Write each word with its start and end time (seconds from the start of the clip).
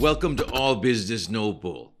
Welcome 0.00 0.36
to 0.36 0.50
All 0.50 0.76
Business 0.76 1.28
No 1.28 1.52
Bull. 1.52 1.92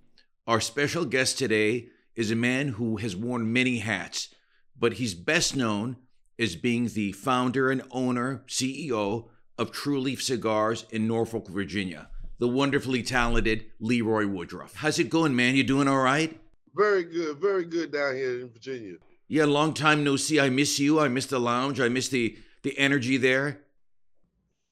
Our 0.46 0.58
special 0.58 1.04
guest 1.04 1.36
today 1.36 1.88
is 2.16 2.30
a 2.30 2.34
man 2.34 2.68
who 2.68 2.96
has 2.96 3.14
worn 3.14 3.52
many 3.52 3.80
hats, 3.80 4.34
but 4.74 4.94
he's 4.94 5.12
best 5.12 5.54
known 5.54 5.98
as 6.38 6.56
being 6.56 6.86
the 6.88 7.12
founder 7.12 7.70
and 7.70 7.82
owner, 7.90 8.42
CEO 8.48 9.28
of 9.58 9.70
Tru 9.70 10.00
Leaf 10.00 10.22
Cigars 10.22 10.86
in 10.90 11.06
Norfolk, 11.06 11.46
Virginia. 11.48 12.08
The 12.38 12.48
wonderfully 12.48 13.02
talented 13.02 13.66
Leroy 13.80 14.26
Woodruff. 14.26 14.76
How's 14.76 14.98
it 14.98 15.10
going, 15.10 15.36
man? 15.36 15.54
You 15.54 15.62
doing 15.62 15.86
all 15.86 16.00
right? 16.00 16.40
Very 16.74 17.04
good, 17.04 17.36
very 17.36 17.66
good 17.66 17.92
down 17.92 18.14
here 18.16 18.40
in 18.40 18.48
Virginia. 18.48 18.94
Yeah, 19.28 19.44
long 19.44 19.74
time 19.74 20.02
no 20.04 20.16
see. 20.16 20.40
I 20.40 20.48
miss 20.48 20.78
you. 20.78 21.00
I 21.00 21.08
miss 21.08 21.26
the 21.26 21.38
lounge. 21.38 21.78
I 21.78 21.90
miss 21.90 22.08
the 22.08 22.38
the 22.62 22.78
energy 22.78 23.18
there. 23.18 23.60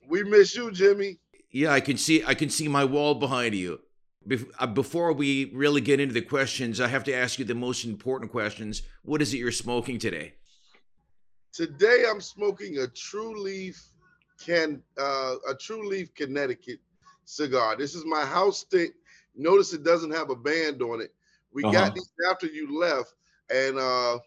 We 0.08 0.24
miss 0.24 0.56
you, 0.56 0.70
Jimmy. 0.70 1.18
Yeah, 1.50 1.72
I 1.72 1.80
can 1.80 1.96
see 1.96 2.22
I 2.24 2.34
can 2.34 2.50
see 2.50 2.68
my 2.68 2.84
wall 2.84 3.14
behind 3.14 3.54
you. 3.54 3.80
Bef- 4.28 4.50
uh, 4.58 4.66
Before 4.66 5.12
we 5.12 5.50
really 5.54 5.80
get 5.80 6.00
into 6.00 6.12
the 6.12 6.20
questions, 6.22 6.80
I 6.80 6.88
have 6.88 7.04
to 7.04 7.14
ask 7.14 7.38
you 7.38 7.44
the 7.44 7.54
most 7.54 7.84
important 7.84 8.30
questions. 8.30 8.82
What 9.02 9.22
is 9.22 9.32
it 9.32 9.38
you're 9.38 9.52
smoking 9.52 9.98
today? 9.98 10.34
Today 11.52 12.04
I'm 12.08 12.20
smoking 12.20 12.78
a 12.78 12.86
Tru 12.88 13.40
Leaf 13.42 13.82
can 14.44 14.82
uh, 15.00 15.36
a 15.48 15.54
Tru 15.54 15.88
Leaf 15.88 16.14
Connecticut 16.14 16.78
cigar. 17.24 17.76
This 17.76 17.94
is 17.94 18.04
my 18.04 18.24
house 18.24 18.58
stick. 18.60 18.92
Notice 19.34 19.72
it 19.72 19.84
doesn't 19.84 20.10
have 20.12 20.30
a 20.30 20.36
band 20.36 20.82
on 20.82 21.00
it. 21.00 21.14
We 21.52 21.64
Uh-huh. 21.64 21.72
got 21.72 21.94
these 21.94 22.10
after 22.30 22.46
you 22.46 22.78
left, 22.78 23.14
and 23.50 23.78
uh, 23.78 24.18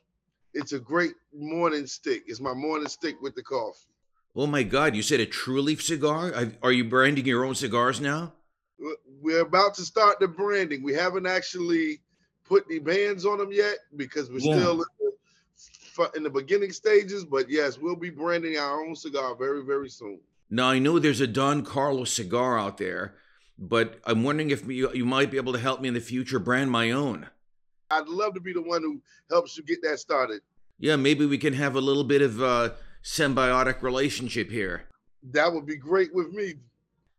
it's 0.53 0.73
a 0.73 0.79
great 0.79 1.13
morning 1.34 1.85
stick. 1.85 2.23
It's 2.26 2.40
my 2.40 2.53
morning 2.53 2.88
stick 2.88 3.21
with 3.21 3.35
the 3.35 3.43
coffee. 3.43 3.85
Oh 4.35 4.48
my 4.48 4.63
God! 4.63 4.95
You 4.95 5.02
said 5.02 5.20
a 5.20 5.26
Tru 5.26 5.62
Leaf 5.62 5.81
cigar? 5.81 6.34
Are 6.63 6.71
you 6.71 6.85
branding 6.85 7.26
your 7.26 7.44
own 7.44 7.55
cigars 7.55 7.99
now? 7.99 8.34
We're 9.21 9.41
about 9.41 9.73
to 9.76 9.82
start 9.84 10.20
the 10.20 10.27
branding. 10.27 10.84
We 10.84 10.93
haven't 10.93 11.27
actually 11.27 12.01
put 12.46 12.68
the 12.68 12.79
bands 12.79 13.26
on 13.26 13.38
them 13.38 13.51
yet 13.51 13.77
because 13.96 14.29
we're 14.29 14.40
Yeah. 14.40 14.57
still 14.57 14.71
in 14.82 14.85
the, 15.98 16.12
in 16.15 16.23
the 16.23 16.29
beginning 16.29 16.71
stages. 16.71 17.23
But 17.26 17.49
yes, 17.49 17.77
we'll 17.77 17.96
be 17.96 18.10
branding 18.10 18.57
our 18.57 18.84
own 18.84 18.96
cigar 18.96 19.35
very, 19.35 19.63
very 19.63 19.90
soon. 19.90 20.20
Now 20.49 20.70
I 20.70 20.79
know 20.79 20.98
there's 20.98 21.21
a 21.21 21.27
Don 21.27 21.63
Carlos 21.63 22.12
cigar 22.12 22.57
out 22.57 22.77
there, 22.77 23.16
but 23.60 23.99
I'm 24.05 24.23
wondering 24.23 24.49
if 24.49 24.66
you, 24.68 24.91
you 24.93 25.05
might 25.05 25.29
be 25.29 25.38
able 25.38 25.54
to 25.54 25.60
help 25.60 25.82
me 25.82 25.88
in 25.90 25.93
the 25.93 26.01
future 26.01 26.40
brand 26.40 26.71
my 26.71 26.91
own. 26.91 27.27
I'd 27.90 28.07
love 28.07 28.34
to 28.35 28.40
be 28.40 28.54
the 28.54 28.62
one 28.62 28.82
who 28.82 29.01
helps 29.29 29.57
you 29.57 29.63
get 29.63 29.82
that 29.84 29.99
started. 29.99 30.41
Yeah, 30.79 30.95
maybe 30.95 31.26
we 31.26 31.38
can 31.38 31.54
have 31.54 31.76
a 31.76 31.82
little 31.82 32.04
bit 32.05 32.21
of 32.21 32.41
a 32.41 32.73
symbiotic 33.04 33.82
relationship 33.82 34.49
here. 34.49 34.88
That 35.24 35.54
would 35.54 35.66
be 35.66 35.77
great 35.77 36.13
with 36.13 36.32
me. 36.32 36.55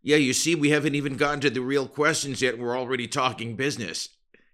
Yeah, 0.03 0.17
you 0.17 0.33
see, 0.33 0.55
we 0.55 0.71
haven't 0.71 0.97
even 0.97 1.17
gotten 1.17 1.41
to 1.41 1.51
the 1.51 1.61
real 1.61 1.87
questions 1.87 2.43
yet. 2.43 2.59
We're 2.59 2.77
already 2.77 3.07
talking 3.07 3.55
business. 3.55 4.09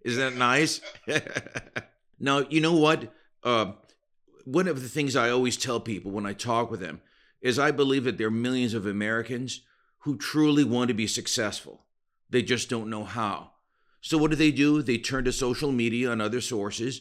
Isn't 0.05 0.21
that 0.21 0.39
nice? 0.39 0.81
now, 2.21 2.41
you 2.51 2.61
know 2.61 2.75
what? 2.75 3.13
Uh, 3.43 3.73
one 4.45 4.69
of 4.69 4.83
the 4.83 4.89
things 4.89 5.17
I 5.17 5.31
always 5.31 5.57
tell 5.57 5.81
people 5.81 6.11
when 6.11 6.27
I 6.27 6.35
talk 6.35 6.71
with 6.71 6.81
them 6.81 7.01
is 7.41 7.59
I 7.59 7.71
believe 7.71 8.05
that 8.05 8.19
there 8.19 8.27
are 8.27 8.31
millions 8.31 8.75
of 8.75 8.87
Americans 8.87 9.63
who 10.01 10.17
truly 10.17 10.65
want 10.65 10.89
to 10.89 10.95
be 10.95 11.07
successful. 11.07 11.85
They 12.31 12.43
just 12.43 12.69
don't 12.69 12.91
know 12.91 13.05
how. 13.05 13.53
So 14.01 14.19
what 14.19 14.31
do 14.31 14.37
they 14.37 14.51
do? 14.51 14.83
They 14.83 14.99
turn 14.99 15.25
to 15.25 15.33
social 15.33 15.73
media 15.73 16.13
and 16.13 16.23
other 16.23 16.41
sources, 16.41 17.01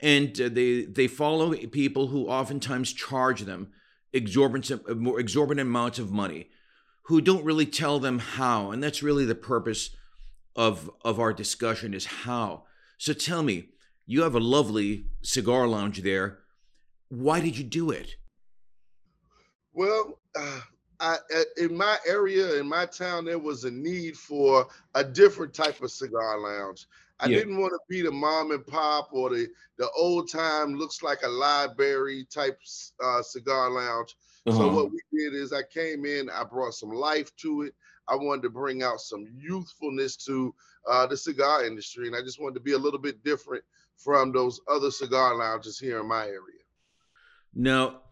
and 0.00 0.40
uh, 0.40 0.48
they 0.50 0.82
they 0.82 1.06
follow 1.06 1.54
people 1.54 2.08
who 2.08 2.26
oftentimes 2.26 2.92
charge 2.92 3.42
them 3.42 3.72
exorbitant 4.12 4.96
more 4.96 5.18
exorbitant 5.18 5.68
amounts 5.68 5.98
of 5.98 6.12
money 6.12 6.48
who 7.04 7.20
don't 7.20 7.44
really 7.44 7.66
tell 7.66 7.98
them 7.98 8.18
how 8.18 8.70
and 8.70 8.82
that's 8.82 9.02
really 9.02 9.24
the 9.24 9.34
purpose 9.34 9.90
of 10.56 10.90
of 11.04 11.18
our 11.18 11.32
discussion 11.32 11.94
is 11.94 12.06
how. 12.06 12.64
So 12.98 13.12
tell 13.12 13.42
me 13.42 13.68
you 14.06 14.22
have 14.22 14.34
a 14.34 14.40
lovely 14.40 15.06
cigar 15.22 15.66
lounge 15.66 16.02
there. 16.02 16.38
Why 17.08 17.40
did 17.40 17.56
you 17.56 17.64
do 17.64 17.90
it? 17.90 18.16
Well, 19.72 20.18
uh, 20.38 20.60
I, 21.00 21.16
uh, 21.34 21.42
in 21.56 21.76
my 21.76 21.98
area, 22.06 22.58
in 22.60 22.68
my 22.68 22.86
town, 22.86 23.24
there 23.24 23.38
was 23.38 23.64
a 23.64 23.70
need 23.70 24.16
for 24.16 24.68
a 24.94 25.02
different 25.02 25.52
type 25.52 25.82
of 25.82 25.90
cigar 25.90 26.38
lounge. 26.38 26.86
I 27.20 27.28
Yeah. 27.28 27.38
didn't 27.38 27.58
want 27.60 27.72
to 27.72 27.78
be 27.88 28.02
the 28.02 28.10
mom 28.10 28.50
and 28.50 28.66
pop 28.66 29.08
or 29.12 29.30
the 29.30 29.48
the 29.78 29.88
old 29.90 30.30
time 30.30 30.74
looks 30.74 31.02
like 31.02 31.22
a 31.22 31.28
library 31.28 32.26
type 32.32 32.58
uh, 33.02 33.22
cigar 33.22 33.70
lounge. 33.70 34.16
Uh-huh. 34.46 34.58
So 34.58 34.74
what 34.74 34.90
we 34.92 35.00
did 35.12 35.34
is 35.34 35.52
I 35.52 35.62
came 35.62 36.04
in, 36.04 36.28
I 36.30 36.44
brought 36.44 36.74
some 36.74 36.90
life 36.90 37.34
to 37.36 37.62
it. 37.62 37.74
I 38.08 38.14
wanted 38.16 38.42
to 38.42 38.50
bring 38.50 38.82
out 38.82 39.00
some 39.00 39.26
youthfulness 39.34 40.16
to 40.26 40.54
uh, 40.88 41.06
the 41.06 41.16
cigar 41.16 41.64
industry, 41.64 42.06
and 42.06 42.14
I 42.16 42.20
just 42.20 42.40
wanted 42.40 42.54
to 42.54 42.60
be 42.60 42.72
a 42.72 42.78
little 42.78 43.00
bit 43.00 43.24
different 43.24 43.64
from 43.96 44.32
those 44.32 44.60
other 44.68 44.90
cigar 44.90 45.34
lounges 45.36 45.78
here 45.78 46.00
in 46.00 46.06
my 46.08 46.26
area. 46.26 46.62
now 47.54 48.02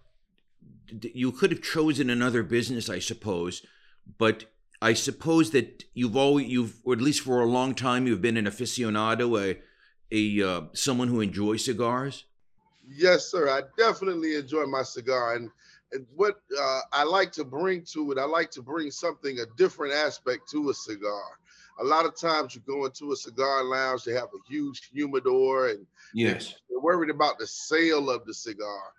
you 1.00 1.32
could 1.32 1.50
have 1.50 1.62
chosen 1.62 2.08
another 2.10 2.42
business 2.42 2.88
i 2.88 2.98
suppose 2.98 3.62
but 4.18 4.51
i 4.82 4.92
suppose 4.92 5.50
that 5.52 5.84
you've 5.94 6.16
always 6.16 6.46
you've 6.46 6.80
or 6.84 6.92
at 6.92 7.00
least 7.00 7.20
for 7.20 7.40
a 7.40 7.46
long 7.46 7.74
time 7.74 8.06
you've 8.06 8.20
been 8.20 8.36
an 8.36 8.44
aficionado 8.44 9.40
a 9.40 9.58
a 10.10 10.46
uh, 10.46 10.62
someone 10.74 11.08
who 11.08 11.20
enjoys 11.20 11.64
cigars 11.64 12.26
Yes, 12.88 13.30
sir. 13.30 13.48
I 13.48 13.62
definitely 13.78 14.36
enjoy 14.36 14.66
my 14.66 14.82
cigar, 14.82 15.36
and, 15.36 15.50
and 15.92 16.06
what 16.14 16.40
uh, 16.58 16.80
I 16.92 17.04
like 17.04 17.32
to 17.32 17.44
bring 17.44 17.84
to 17.92 18.12
it, 18.12 18.18
I 18.18 18.24
like 18.24 18.50
to 18.52 18.62
bring 18.62 18.90
something 18.90 19.38
a 19.38 19.46
different 19.56 19.94
aspect 19.94 20.50
to 20.50 20.70
a 20.70 20.74
cigar. 20.74 21.38
A 21.80 21.84
lot 21.84 22.04
of 22.04 22.18
times, 22.18 22.54
you 22.54 22.62
go 22.66 22.84
into 22.84 23.12
a 23.12 23.16
cigar 23.16 23.64
lounge, 23.64 24.04
they 24.04 24.12
have 24.12 24.28
a 24.34 24.48
huge 24.48 24.90
humidor, 24.92 25.68
and 25.68 25.86
yes 26.14 26.54
they're 26.68 26.80
worried 26.80 27.10
about 27.10 27.38
the 27.38 27.46
sale 27.46 28.10
of 28.10 28.24
the 28.26 28.34
cigar. 28.34 28.92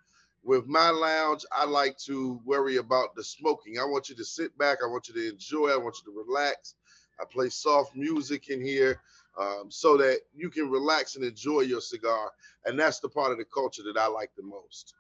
With 0.43 0.67
my 0.67 0.89
lounge, 0.89 1.45
I 1.51 1.65
like 1.65 1.97
to 1.99 2.39
worry 2.45 2.77
about 2.77 3.15
the 3.15 3.23
smoking. 3.23 3.79
I 3.79 3.85
want 3.85 4.09
you 4.09 4.15
to 4.15 4.25
sit 4.25 4.57
back. 4.57 4.79
I 4.83 4.87
want 4.87 5.07
you 5.07 5.13
to 5.13 5.29
enjoy. 5.29 5.69
I 5.69 5.77
want 5.77 5.95
you 6.03 6.11
to 6.11 6.23
relax. 6.27 6.75
I 7.19 7.23
play 7.31 7.49
soft 7.49 7.95
music 7.95 8.49
in 8.49 8.63
here 8.63 9.01
um, 9.39 9.67
so 9.69 9.95
that 9.97 10.19
you 10.35 10.49
can 10.49 10.69
relax 10.69 11.15
and 11.15 11.23
enjoy 11.23 11.61
your 11.61 11.81
cigar. 11.81 12.31
And 12.65 12.77
that's 12.77 12.99
the 12.99 13.09
part 13.09 13.31
of 13.31 13.37
the 13.37 13.45
culture 13.45 13.83
that 13.83 13.97
I 13.97 14.07
like 14.07 14.31
the 14.35 14.43
most. 14.43 14.93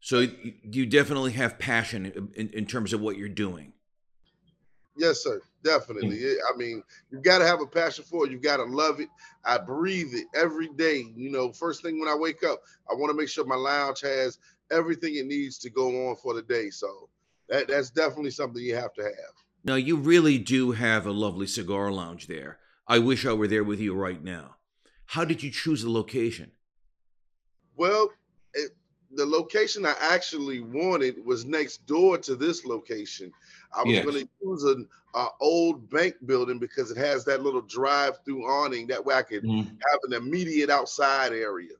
so 0.00 0.26
you 0.64 0.86
definitely 0.86 1.32
have 1.32 1.58
passion 1.58 2.30
in, 2.34 2.48
in 2.48 2.66
terms 2.66 2.92
of 2.92 3.00
what 3.00 3.16
you're 3.16 3.28
doing 3.28 3.72
Yes, 5.00 5.22
sir. 5.22 5.40
Definitely. 5.64 6.18
Mm. 6.18 6.32
It- 6.32 6.38
I 6.52 6.56
mean, 6.58 6.82
you've 7.10 7.22
got 7.22 7.38
to 7.38 7.46
have 7.46 7.62
a 7.62 7.66
passion 7.66 8.04
for 8.04 8.26
it. 8.26 8.30
You've 8.32 8.42
got 8.42 8.58
to 8.58 8.64
love 8.64 9.00
it. 9.00 9.08
I 9.46 9.56
breathe 9.56 10.12
it 10.12 10.26
every 10.34 10.68
day. 10.68 11.06
You 11.16 11.30
know, 11.30 11.52
first 11.52 11.82
thing 11.82 11.98
when 11.98 12.08
I 12.08 12.14
wake 12.14 12.44
up, 12.44 12.60
I 12.90 12.94
want 12.94 13.10
to 13.10 13.16
make 13.16 13.30
sure 13.30 13.46
my 13.46 13.54
lounge 13.54 14.02
has 14.02 14.38
everything 14.70 15.16
it 15.16 15.24
needs 15.24 15.56
to 15.60 15.70
go 15.70 16.10
on 16.10 16.16
for 16.16 16.34
the 16.34 16.42
day. 16.42 16.68
So 16.68 17.08
that, 17.48 17.68
that's 17.68 17.88
definitely 17.88 18.30
something 18.30 18.62
you 18.62 18.76
have 18.76 18.92
to 18.92 19.02
have. 19.02 19.34
Now, 19.64 19.76
you 19.76 19.96
really 19.96 20.36
do 20.36 20.72
have 20.72 21.06
a 21.06 21.12
lovely 21.12 21.46
cigar 21.46 21.90
lounge 21.90 22.26
there. 22.26 22.58
I 22.86 22.98
wish 22.98 23.24
I 23.24 23.32
were 23.32 23.48
there 23.48 23.64
with 23.64 23.80
you 23.80 23.94
right 23.94 24.22
now. 24.22 24.56
How 25.06 25.24
did 25.24 25.42
you 25.42 25.50
choose 25.50 25.82
the 25.82 25.90
location? 25.90 26.52
Well, 27.74 28.10
it, 28.52 28.72
the 29.12 29.26
location 29.26 29.84
I 29.84 29.94
actually 30.00 30.60
wanted 30.60 31.24
was 31.24 31.44
next 31.44 31.84
door 31.86 32.18
to 32.18 32.36
this 32.36 32.64
location. 32.64 33.32
I 33.76 33.82
was 33.82 33.94
Yes. 33.94 34.04
going 34.04 34.24
to 34.24 34.28
use 34.42 34.64
an 34.64 34.88
uh, 35.14 35.28
old 35.40 35.90
bank 35.90 36.14
building 36.26 36.58
because 36.58 36.90
it 36.90 36.96
has 36.96 37.24
that 37.24 37.42
little 37.42 37.62
drive-through 37.62 38.44
awning. 38.44 38.86
That 38.86 39.04
way 39.04 39.14
I 39.16 39.22
could 39.22 39.44
have 39.44 40.00
an 40.04 40.12
immediate 40.12 40.70
outside 40.70 41.32
area. 41.32 41.72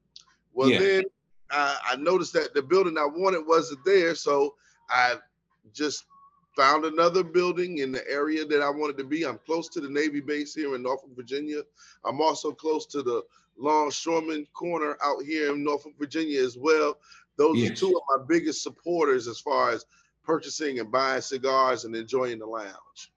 Well, 0.52 0.70
Yeah. 0.70 0.78
then 0.78 1.04
I, 1.50 1.78
I 1.92 1.96
noticed 1.96 2.32
that 2.34 2.54
the 2.54 2.62
building 2.62 2.98
I 2.98 3.06
wanted 3.06 3.46
wasn't 3.46 3.84
there, 3.84 4.14
so 4.14 4.54
I 4.88 5.16
just 5.72 6.04
found 6.56 6.84
another 6.84 7.22
building 7.22 7.78
in 7.78 7.92
the 7.92 8.06
area 8.10 8.44
that 8.44 8.60
I 8.60 8.70
wanted 8.70 8.98
to 8.98 9.04
be. 9.04 9.24
I'm 9.24 9.38
close 9.46 9.68
to 9.70 9.80
the 9.80 9.88
Navy 9.88 10.20
base 10.20 10.52
here 10.54 10.74
in 10.74 10.82
Norfolk, 10.82 11.10
Virginia. 11.14 11.62
I'm 12.04 12.20
also 12.20 12.50
close 12.52 12.86
to 12.86 13.02
the 13.02 13.22
Longshoreman 13.56 14.46
Corner 14.52 14.96
out 15.02 15.22
here 15.22 15.52
in 15.54 15.62
Norfolk, 15.62 15.92
Virginia 15.98 16.42
as 16.42 16.56
well. 16.58 16.98
Those 17.40 17.70
are 17.70 17.74
two 17.74 17.96
of 17.96 18.02
my 18.18 18.22
biggest 18.28 18.62
supporters 18.62 19.26
as 19.26 19.40
far 19.40 19.70
as 19.70 19.86
purchasing 20.22 20.78
and 20.78 20.92
buying 20.92 21.22
cigars 21.22 21.86
and 21.86 21.96
enjoying 21.96 22.38
the 22.38 22.44
lounge. 22.44 23.12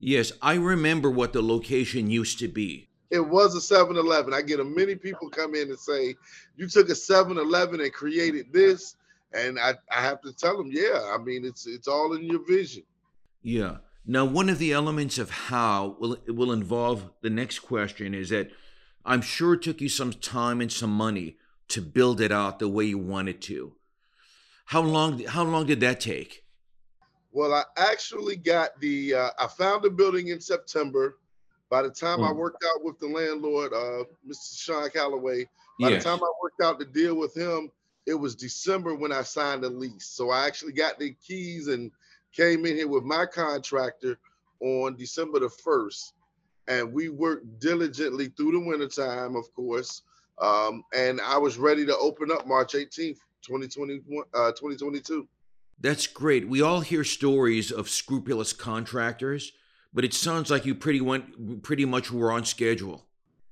Yes, 0.00 0.32
I 0.42 0.54
remember 0.54 1.08
what 1.08 1.32
the 1.32 1.40
location 1.40 2.10
used 2.10 2.40
to 2.40 2.48
be. 2.48 2.88
It 3.10 3.20
was 3.20 3.54
a 3.54 3.60
7 3.60 3.96
Eleven. 3.96 4.34
I 4.34 4.42
get 4.42 4.58
a 4.58 4.64
many 4.64 4.96
people 4.96 5.30
come 5.30 5.54
in 5.54 5.68
and 5.68 5.78
say, 5.78 6.16
You 6.56 6.66
took 6.66 6.88
a 6.88 6.96
7 6.96 7.38
Eleven 7.38 7.80
and 7.80 7.92
created 7.92 8.52
this. 8.52 8.96
And 9.32 9.56
I, 9.60 9.74
I 9.88 10.00
have 10.00 10.20
to 10.22 10.32
tell 10.32 10.56
them, 10.56 10.72
Yeah, 10.72 11.14
I 11.14 11.18
mean, 11.22 11.44
it's 11.44 11.68
it's 11.68 11.86
all 11.86 12.14
in 12.14 12.24
your 12.24 12.44
vision. 12.44 12.82
Yeah. 13.40 13.76
Now, 14.04 14.24
one 14.24 14.48
of 14.48 14.58
the 14.58 14.72
elements 14.72 15.16
of 15.16 15.30
how 15.30 15.96
will 16.00 16.14
it 16.14 16.34
will 16.34 16.50
involve 16.50 17.08
the 17.20 17.30
next 17.30 17.60
question 17.60 18.14
is 18.14 18.30
that 18.30 18.50
I'm 19.04 19.22
sure 19.22 19.54
it 19.54 19.62
took 19.62 19.80
you 19.80 19.88
some 19.88 20.12
time 20.12 20.60
and 20.60 20.72
some 20.72 20.90
money 20.90 21.36
to 21.68 21.80
build 21.80 22.20
it 22.20 22.32
out 22.32 22.58
the 22.58 22.68
way 22.68 22.84
you 22.84 22.98
wanted 22.98 23.40
to. 23.42 23.74
How 24.66 24.80
long? 24.82 25.18
How 25.24 25.44
long 25.44 25.66
did 25.66 25.80
that 25.80 26.00
take? 26.00 26.42
Well, 27.32 27.52
I 27.52 27.64
actually 27.76 28.36
got 28.36 28.80
the. 28.80 29.14
Uh, 29.14 29.30
I 29.38 29.46
found 29.46 29.82
the 29.82 29.90
building 29.90 30.28
in 30.28 30.40
September. 30.40 31.18
By 31.70 31.82
the 31.82 31.90
time 31.90 32.22
I 32.22 32.30
Mm. 32.30 32.36
worked 32.36 32.64
out 32.64 32.84
with 32.84 32.98
the 33.00 33.08
landlord, 33.08 33.72
uh, 33.72 34.04
Mr. 34.26 34.56
Sean 34.56 34.88
Calloway, 34.90 35.48
by 35.80 35.90
the 35.90 35.98
time 35.98 36.22
I 36.22 36.30
worked 36.42 36.60
out 36.62 36.78
the 36.78 36.84
deal 36.84 37.16
with 37.16 37.34
him, 37.34 37.72
it 38.06 38.14
was 38.14 38.36
December 38.36 38.94
when 38.94 39.10
I 39.10 39.22
signed 39.22 39.64
the 39.64 39.70
lease. 39.70 40.06
So 40.06 40.30
I 40.30 40.46
actually 40.46 40.72
got 40.74 40.98
the 40.98 41.12
keys 41.26 41.68
and 41.68 41.90
came 42.32 42.66
in 42.66 42.76
here 42.76 42.86
with 42.86 43.02
my 43.02 43.26
contractor 43.26 44.18
on 44.60 44.94
December 44.96 45.40
the 45.40 45.48
1st. 45.48 46.12
And 46.68 46.92
we 46.92 47.08
worked 47.08 47.58
diligently 47.58 48.28
through 48.28 48.52
the 48.52 48.60
wintertime, 48.60 49.34
of 49.34 49.52
course. 49.54 50.02
Um, 50.38 50.82
and 50.94 51.20
I 51.20 51.38
was 51.38 51.58
ready 51.58 51.86
to 51.86 51.96
open 51.96 52.30
up 52.32 52.46
March 52.46 52.72
18th, 52.74 53.18
2021, 53.42 54.24
uh, 54.34 54.50
2022. 54.52 55.28
That's 55.80 56.06
great. 56.06 56.48
We 56.48 56.62
all 56.62 56.80
hear 56.80 57.04
stories 57.04 57.70
of 57.70 57.88
scrupulous 57.88 58.52
contractors, 58.52 59.52
but 59.92 60.04
it 60.04 60.14
sounds 60.14 60.50
like 60.50 60.64
you 60.64 60.74
pretty 60.74 61.00
went 61.00 61.62
pretty 61.62 61.84
much 61.84 62.10
were 62.10 62.32
on 62.32 62.44
schedule. 62.44 63.06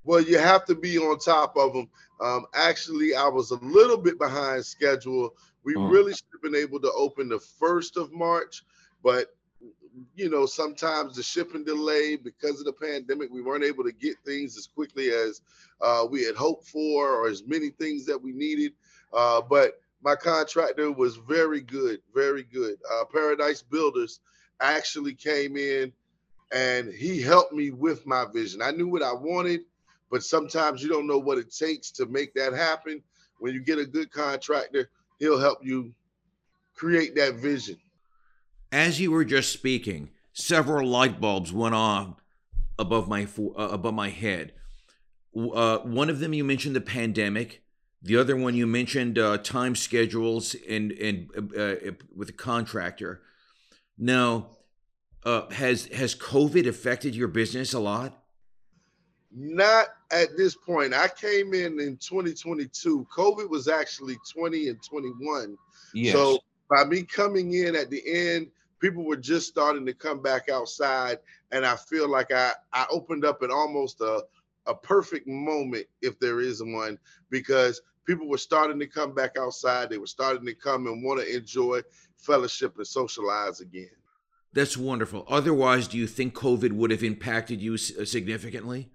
Well, 0.05 0.21
you 0.21 0.39
have 0.39 0.65
to 0.67 0.75
be 0.75 0.99
on 0.99 1.19
top 1.19 1.57
of 1.57 1.73
them. 1.73 1.89
Um, 2.21 2.47
actually, 2.55 3.15
I 3.15 3.29
was 3.29 3.51
a 3.51 3.57
little 3.57 3.97
bit 3.97 4.19
behind 4.19 4.65
schedule. 4.65 5.37
We 5.65 5.75
Oh. 5.77 5.87
really 5.87 6.13
should 6.13 6.27
have 6.33 6.43
been 6.43 6.61
able 6.61 6.81
to 6.81 6.91
open 6.93 7.29
the 7.29 7.39
first 7.39 7.97
of 7.97 8.13
March, 8.13 8.65
but 9.03 9.37
you 10.15 10.31
know, 10.31 10.47
sometimes 10.47 11.17
the 11.17 11.23
shipping 11.23 11.65
delay 11.65 12.17
because 12.17 12.59
of 12.59 12.67
the 12.67 12.73
pandemic, 12.73 13.31
we 13.31 13.43
weren't 13.43 13.65
able 13.65 13.85
to 13.85 13.93
get 13.93 14.17
things 14.25 14.57
as 14.57 14.67
quickly 14.67 15.11
as 15.11 15.41
uh, 15.81 16.07
we 16.11 16.23
had 16.23 16.35
hoped 16.35 16.67
for, 16.67 17.09
or 17.09 17.29
as 17.29 17.45
many 17.47 17.71
things 17.71 18.07
that 18.07 18.21
we 18.21 18.33
needed. 18.33 18.73
Uh, 19.13 19.41
but 19.41 19.81
my 20.03 20.17
contractor 20.17 20.91
was 20.91 21.17
very 21.17 21.61
good, 21.61 22.01
very 22.15 22.43
good. 22.43 22.77
Uh, 22.93 23.05
Paradise 23.13 23.63
Builders 23.63 24.21
actually 24.61 25.15
came 25.15 25.57
in 25.57 25.93
and 26.53 26.93
he 26.93 27.21
helped 27.21 27.53
me 27.53 27.71
with 27.71 28.07
my 28.07 28.27
vision. 28.33 28.63
I 28.63 28.71
knew 28.73 28.89
what 28.89 29.03
I 29.03 29.13
wanted, 29.13 29.63
but 30.11 30.23
sometimes 30.23 30.83
you 30.83 30.89
don't 30.89 31.07
know 31.07 31.19
what 31.19 31.39
it 31.39 31.55
takes 31.55 31.91
to 31.93 32.07
make 32.07 32.35
that 32.35 32.53
happen. 32.53 33.03
When 33.39 33.55
you 33.55 33.61
get 33.61 33.79
a 33.79 33.87
good 33.87 34.13
contractor, 34.13 34.91
he'll 35.19 35.41
help 35.41 35.59
you 35.63 35.95
create 36.75 37.15
that 37.17 37.35
vision. 37.35 37.79
As 38.73 38.99
you 38.99 39.11
were 39.11 39.25
just 39.25 39.53
speaking, 39.53 40.09
several 40.33 40.89
light 40.89 41.21
bulbs 41.21 41.53
went 41.53 41.75
on 41.75 42.17
above 42.79 43.07
my 43.07 43.27
fo- 43.27 43.55
uh, 43.57 43.69
above 43.71 43.93
my 43.93 44.09
head. 44.09 44.53
Uh, 45.37 45.79
one 45.79 46.09
of 46.09 46.21
them 46.21 46.33
you 46.33 46.43
mentioned 46.43 46.75
the 46.75 46.81
pandemic. 46.81 47.63
The 48.03 48.17
other 48.17 48.35
one 48.35 48.57
you 48.57 48.67
mentioned 48.67 49.19
uh, 49.19 49.39
time 49.39 49.77
schedules 49.77 50.57
and 50.69 50.91
and 50.93 51.29
uh, 51.57 51.61
uh, 51.61 51.93
with 52.17 52.31
a 52.31 52.33
contractor. 52.33 53.21
Now, 53.99 54.57
uh, 55.25 55.51
has 55.51 55.87
has 55.87 56.15
COVID 56.15 56.67
affected 56.67 57.15
your 57.15 57.29
business 57.29 57.75
a 57.75 57.79
lot? 57.79 58.19
Not 59.35 59.89
at 60.11 60.37
this 60.37 60.55
point. 60.55 60.95
I 60.95 61.09
came 61.09 61.55
in 61.55 61.79
in 61.79 61.97
2022. 61.99 63.07
COVID 63.15 63.49
was 63.49 63.69
actually 63.69 64.17
20 64.31 64.69
and 64.69 64.83
21. 64.83 65.57
So 66.13 66.39
by 66.69 66.85
me 66.85 67.03
coming 67.03 67.55
in 67.55 67.77
at 67.77 67.89
the 67.89 68.03
end, 68.07 68.51
people 68.83 69.05
were 69.05 69.17
just 69.17 69.49
starting 69.49 69.87
to 69.87 69.95
come 69.95 70.21
back 70.21 70.51
outside, 70.51 71.19
and 71.53 71.65
I 71.65 71.77
feel 71.77 72.11
like 72.11 72.33
I 72.33 72.53
I 72.73 72.85
opened 72.91 73.25
up 73.25 73.43
at 73.43 73.51
almost 73.51 74.03
a 74.03 74.25
a 74.67 74.75
perfect 74.75 75.27
moment, 75.27 75.87
if 76.03 76.19
there 76.21 76.41
is 76.41 76.63
one, 76.63 76.99
because 77.31 77.81
people 78.05 78.29
were 78.29 78.39
starting 78.39 78.79
to 78.79 78.87
come 78.87 79.15
back 79.15 79.37
outside. 79.39 79.89
They 79.89 79.99
were 79.99 80.07
starting 80.07 80.45
to 80.47 80.55
come 80.55 80.87
and 80.87 81.03
want 81.03 81.21
to 81.21 81.37
enjoy 81.37 81.81
fellowship 82.17 82.77
and 82.77 82.87
socialize 82.87 83.61
again. 83.61 83.91
That's 84.53 84.77
wonderful. 84.77 85.25
Otherwise, 85.29 85.89
do 85.89 85.97
you 85.97 86.07
think 86.07 86.35
COVID 86.35 86.73
would 86.73 86.91
have 86.91 87.03
impacted 87.03 87.63
you 87.63 87.75
uh, 87.75 88.05
significantly? 88.05 88.91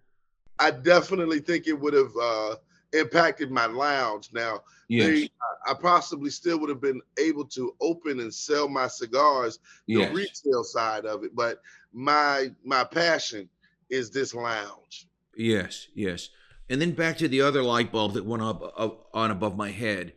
I 0.59 0.71
definitely 0.71 1.39
think 1.39 1.67
it 1.67 1.79
would 1.79 1.93
have 1.93 2.11
uh, 2.21 2.55
impacted 2.93 3.51
my 3.51 3.65
lounge. 3.65 4.29
Now, 4.33 4.61
they, 4.89 5.29
I 5.67 5.73
possibly 5.73 6.29
still 6.29 6.59
would 6.59 6.69
have 6.69 6.81
been 6.81 7.01
able 7.19 7.45
to 7.45 7.75
open 7.81 8.19
and 8.19 8.33
sell 8.33 8.67
my 8.69 8.87
cigars, 8.87 9.59
the 9.87 10.07
retail 10.13 10.63
side 10.63 11.05
of 11.05 11.23
it, 11.23 11.35
but 11.35 11.61
my 11.93 12.51
my 12.63 12.83
passion 12.83 13.49
is 13.89 14.11
this 14.11 14.33
lounge. 14.33 15.07
Yes, 15.35 15.87
yes. 15.93 16.29
And 16.69 16.81
then 16.81 16.91
back 16.91 17.17
to 17.17 17.27
the 17.27 17.41
other 17.41 17.63
light 17.63 17.91
bulb 17.91 18.13
that 18.13 18.25
went 18.25 18.43
up, 18.43 18.73
up 18.77 19.07
on 19.13 19.31
above 19.31 19.55
my 19.55 19.71
head 19.71 20.13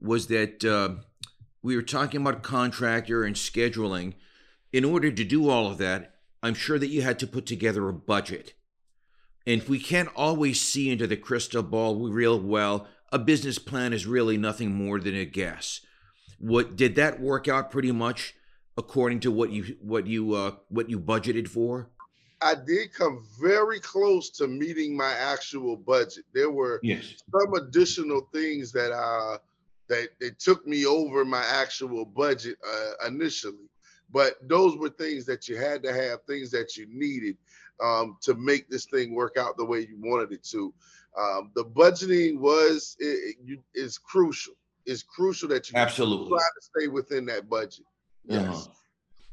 was 0.00 0.26
that 0.26 0.64
uh, 0.64 1.02
we 1.62 1.76
were 1.76 1.82
talking 1.82 2.20
about 2.20 2.42
contractor 2.42 3.24
and 3.24 3.36
scheduling. 3.36 4.14
In 4.72 4.84
order 4.84 5.10
to 5.10 5.24
do 5.24 5.48
all 5.48 5.70
of 5.70 5.78
that, 5.78 6.14
I'm 6.42 6.54
sure 6.54 6.78
that 6.78 6.88
you 6.88 7.02
had 7.02 7.18
to 7.20 7.26
put 7.26 7.46
together 7.46 7.88
a 7.88 7.92
budget. 7.94 8.52
And 9.48 9.62
if 9.62 9.68
we 9.70 9.78
can't 9.78 10.10
always 10.14 10.60
see 10.60 10.90
into 10.90 11.06
the 11.06 11.16
crystal 11.16 11.62
ball 11.62 12.10
real 12.10 12.38
well. 12.38 12.86
A 13.10 13.18
business 13.18 13.58
plan 13.58 13.94
is 13.94 14.04
really 14.04 14.36
nothing 14.36 14.74
more 14.74 15.00
than 15.00 15.14
a 15.14 15.24
guess. 15.24 15.80
What 16.38 16.76
did 16.76 16.96
that 16.96 17.18
work 17.18 17.48
out 17.48 17.70
pretty 17.70 17.90
much 17.90 18.34
according 18.76 19.20
to 19.20 19.30
what 19.30 19.50
you 19.50 19.78
what 19.80 20.06
you 20.06 20.34
uh, 20.34 20.50
what 20.68 20.90
you 20.90 21.00
budgeted 21.00 21.48
for? 21.48 21.88
I 22.42 22.56
did 22.56 22.92
come 22.92 23.26
very 23.40 23.80
close 23.80 24.28
to 24.32 24.46
meeting 24.46 24.94
my 24.94 25.12
actual 25.12 25.76
budget. 25.78 26.26
There 26.34 26.50
were 26.50 26.80
Yes. 26.82 27.14
some 27.32 27.54
additional 27.54 28.28
things 28.34 28.70
that 28.72 28.92
uh 28.92 29.38
that 29.88 30.08
that 30.20 30.38
took 30.38 30.66
me 30.66 30.84
over 30.84 31.24
my 31.24 31.42
actual 31.42 32.04
budget 32.04 32.58
uh, 32.70 33.06
initially, 33.06 33.70
but 34.12 34.34
those 34.42 34.76
were 34.76 34.90
things 34.90 35.24
that 35.24 35.48
you 35.48 35.56
had 35.56 35.82
to 35.84 35.92
have, 35.94 36.22
things 36.24 36.50
that 36.50 36.76
you 36.76 36.86
needed 36.90 37.38
um, 37.82 38.16
to 38.22 38.34
make 38.34 38.68
this 38.68 38.86
thing 38.86 39.14
work 39.14 39.36
out 39.38 39.56
the 39.56 39.64
way 39.64 39.80
you 39.80 39.96
wanted 39.98 40.32
it 40.32 40.44
to. 40.44 40.72
Um, 41.18 41.50
the 41.54 41.64
budgeting 41.64 42.38
was 42.38 42.96
it, 43.00 43.04
it- 43.04 43.36
you, 43.44 43.58
is 43.74 43.98
crucial. 43.98 44.54
It's 44.86 45.02
crucial 45.02 45.48
that 45.50 45.70
you 45.70 45.76
Absolutely. 45.76 46.30
try 46.30 46.38
to 46.38 46.62
stay 46.62 46.88
within 46.88 47.26
that 47.26 47.48
budget. 47.48 47.84
Yes. 48.24 48.46
Uh-huh. 48.46 48.66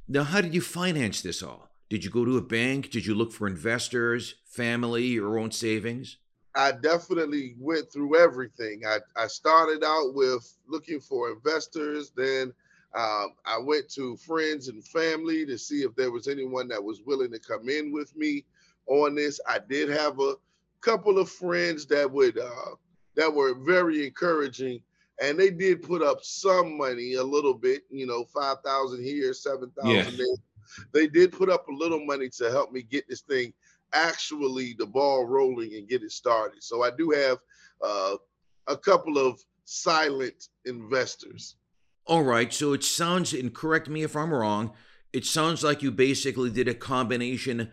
Now, 0.07 0.24
how 0.24 0.42
did 0.42 0.53
you 0.53 0.62
finance 0.62 1.21
this 1.21 1.42
all? 1.42 1.69
Did 1.89 2.03
you 2.03 2.09
go 2.09 2.25
to 2.25 2.38
a 2.38 2.42
bank? 2.42 2.92
Did 2.92 3.06
you 3.06 3.15
look 3.15 3.31
for 3.31 3.47
investors, 3.47 4.36
family, 4.45 5.06
your 5.06 5.39
own 5.39 5.51
savings? 5.51 6.18
I 6.56 6.71
definitely 6.74 7.56
went 7.59 7.92
through 7.92 8.18
everything. 8.18 8.83
I, 8.88 9.00
I 9.15 9.27
started 9.27 9.83
out 9.83 10.13
with 10.13 10.57
looking 10.68 11.00
for 11.00 11.31
investors. 11.31 12.12
Then 12.15 12.53
um, 12.95 13.33
I 13.45 13.57
went 13.59 13.89
to 13.92 14.15
friends 14.18 14.69
and 14.69 14.83
family 14.86 15.45
to 15.45 15.57
see 15.57 15.81
if 15.83 15.95
there 15.95 16.12
was 16.12 16.27
anyone 16.27 16.68
that 16.69 16.83
was 16.83 17.02
willing 17.06 17.31
to 17.31 17.40
come 17.40 17.69
in 17.69 17.92
with 17.92 18.16
me 18.16 18.45
on 18.87 19.16
this. 19.16 19.40
I 19.47 19.59
did 19.59 19.90
have 19.90 20.19
a 20.19 20.35
couple 20.81 21.19
of 21.19 21.30
friends 21.30 21.85
that 21.87 22.09
would 22.09 22.37
uh, 22.40 22.75
that 23.16 23.33
were 23.33 23.56
very 23.56 24.06
encouraging, 24.06 24.81
and 25.21 25.37
they 25.40 25.49
did 25.49 25.81
put 25.83 26.02
up 26.02 26.19
some 26.23 26.78
money, 26.78 27.16
a 27.16 27.23
little 27.23 27.54
bit, 27.54 27.83
you 27.90 28.06
know, 28.06 28.25
five 28.25 28.57
thousand 28.64 29.04
here, 29.04 29.33
seven 29.33 29.71
thousand 29.71 30.18
Yes. 30.18 30.18
there. 30.18 30.28
They 30.94 31.07
did 31.07 31.31
put 31.31 31.49
up 31.49 31.68
a 31.68 31.73
little 31.73 32.04
money 32.06 32.30
to 32.37 32.49
help 32.52 32.71
me 32.71 32.81
get 32.81 33.07
this 33.07 33.21
thing 33.21 33.54
actually 33.94 34.75
the 34.78 34.85
ball 34.85 35.25
rolling 35.25 35.73
and 35.75 35.87
get 35.87 36.04
it 36.04 36.11
started. 36.11 36.61
So 36.64 36.83
I 36.83 36.92
do 36.92 37.11
have 37.11 37.37
uh, 37.81 38.16
a 38.68 38.78
couple 38.78 39.18
of 39.18 39.40
silent 39.66 40.49
investors. 40.66 41.56
All 42.07 42.24
right, 42.24 42.54
so 42.54 42.74
it 42.74 42.83
sounds, 42.83 43.33
and 43.33 43.54
correct 43.54 43.90
me 43.90 44.04
if 44.04 44.16
I'm 44.16 44.31
wrong, 44.31 44.74
it 45.12 45.26
sounds 45.26 45.64
like 45.64 45.81
you 45.81 45.92
basically 45.92 46.52
did 46.52 46.68
a 46.68 46.76
combination 46.76 47.71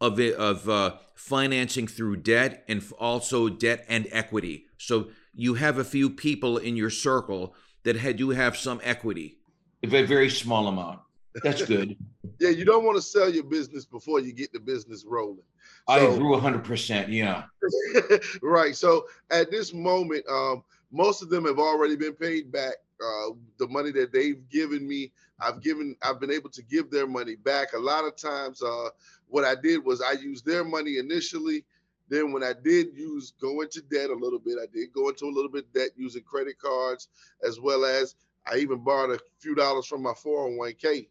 of 0.00 0.18
it, 0.18 0.34
of 0.36 0.68
uh, 0.68 0.96
financing 1.14 1.86
through 1.86 2.16
debt 2.16 2.64
and 2.66 2.82
also 2.98 3.48
debt 3.50 3.84
and 3.88 4.08
equity. 4.10 4.66
So 4.78 5.08
you 5.34 5.54
have 5.54 5.76
a 5.76 5.84
few 5.84 6.08
people 6.08 6.56
in 6.56 6.76
your 6.76 6.88
circle 6.88 7.54
that 7.82 7.96
had 7.96 8.16
do 8.16 8.30
have 8.30 8.56
some 8.56 8.80
equity, 8.82 9.36
a 9.82 9.86
very, 9.86 10.30
small 10.30 10.68
amount. 10.68 11.00
That's 11.42 11.64
good. 11.64 11.96
Yeah, 12.40 12.48
you 12.50 12.64
don't 12.64 12.84
want 12.84 12.96
to 12.96 13.02
sell 13.02 13.32
your 13.32 13.44
business 13.44 13.84
before 13.84 14.18
you 14.18 14.32
get 14.32 14.52
the 14.52 14.58
business 14.58 15.04
rolling. 15.06 15.44
I 15.86 16.00
So- 16.00 16.14
agree 16.14 16.26
100%. 16.36 17.08
Yeah. 17.08 17.44
right. 18.42 18.74
So 18.74 19.06
at 19.30 19.52
this 19.52 19.72
moment, 19.72 20.24
um, 20.28 20.64
most 20.90 21.22
of 21.22 21.30
them 21.30 21.44
have 21.44 21.60
already 21.60 21.94
been 21.94 22.14
paid 22.14 22.50
back. 22.50 22.74
Uh, 23.04 23.34
the 23.58 23.68
money 23.68 23.90
that 23.92 24.12
they've 24.12 24.48
given 24.48 24.86
me, 24.86 25.12
I've 25.40 25.60
given, 25.62 25.96
I've 26.02 26.20
been 26.20 26.30
able 26.30 26.50
to 26.50 26.62
give 26.62 26.90
their 26.90 27.06
money 27.06 27.36
back. 27.36 27.72
A 27.74 27.78
lot 27.78 28.04
of 28.04 28.16
times, 28.16 28.62
uh, 28.62 28.88
what 29.28 29.44
I 29.44 29.54
did 29.54 29.84
was 29.84 30.00
I 30.00 30.12
used 30.12 30.46
their 30.46 30.64
money 30.64 30.98
initially. 30.98 31.64
Then 32.08 32.32
when 32.32 32.42
I 32.42 32.52
did 32.52 32.88
use 32.94 33.32
go 33.40 33.60
into 33.62 33.80
debt 33.82 34.10
a 34.10 34.14
little 34.14 34.38
bit, 34.38 34.58
I 34.62 34.66
did 34.72 34.92
go 34.92 35.08
into 35.08 35.26
a 35.26 35.34
little 35.34 35.50
bit 35.50 35.64
of 35.64 35.72
debt 35.72 35.90
using 35.96 36.22
credit 36.22 36.58
cards, 36.58 37.08
as 37.46 37.60
well 37.60 37.84
as 37.84 38.14
I 38.46 38.58
even 38.58 38.78
borrowed 38.78 39.16
a 39.16 39.20
few 39.40 39.54
dollars 39.54 39.86
from 39.86 40.02
my 40.02 40.12
401k. 40.12 41.08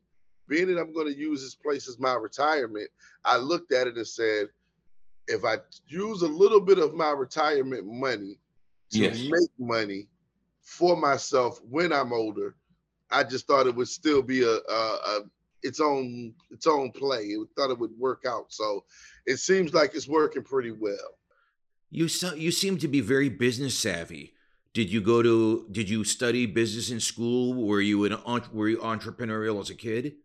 Being 0.47 0.67
that 0.67 0.79
I'm 0.79 0.93
going 0.93 1.07
to 1.07 1.17
use 1.17 1.41
this 1.41 1.55
place 1.55 1.87
as 1.87 1.99
my 1.99 2.13
retirement, 2.13 2.89
I 3.25 3.37
looked 3.37 3.71
at 3.71 3.87
it 3.87 3.97
and 3.97 4.07
said, 4.07 4.47
if 5.27 5.45
I 5.45 5.57
use 5.87 6.21
a 6.21 6.27
little 6.27 6.59
bit 6.59 6.79
of 6.79 6.93
my 6.93 7.11
retirement 7.11 7.85
money 7.85 8.37
to 8.91 8.99
Yes. 8.99 9.23
make 9.29 9.49
money 9.57 10.07
for 10.63 10.97
myself 10.97 11.59
when 11.69 11.93
I'm 11.93 12.13
older, 12.13 12.55
I 13.11 13.23
just 13.23 13.45
thought 13.47 13.67
it 13.67 13.75
would 13.75 13.87
still 13.87 14.21
be 14.21 14.43
a, 14.43 14.55
a, 14.55 14.97
a 15.05 15.19
its 15.61 15.79
own 15.79 16.33
its 16.51 16.67
own 16.67 16.91
play. 16.91 17.23
It 17.23 17.47
thought 17.55 17.69
it 17.69 17.79
would 17.79 17.97
work 17.97 18.23
out. 18.27 18.45
So 18.49 18.83
it 19.25 19.37
seems 19.37 19.73
like 19.73 19.95
it's 19.95 20.07
working 20.07 20.43
pretty 20.43 20.71
well. 20.71 21.17
You 21.89 22.07
so, 22.07 22.33
you 22.33 22.51
seem 22.51 22.77
to 22.79 22.87
be 22.87 23.01
very 23.01 23.29
business 23.29 23.77
savvy. 23.77 24.33
Did 24.73 24.91
you 24.91 25.01
go 25.01 25.21
to 25.21 25.67
did 25.71 25.89
you 25.89 26.03
study 26.03 26.45
business 26.45 26.89
in 26.89 26.99
school? 26.99 27.53
Were 27.53 27.81
you 27.81 28.05
an 28.05 28.17
were 28.51 28.69
you 28.69 28.77
entrepreneurial 28.77 29.61
as 29.61 29.69
a 29.69 29.75
kid? 29.75 30.15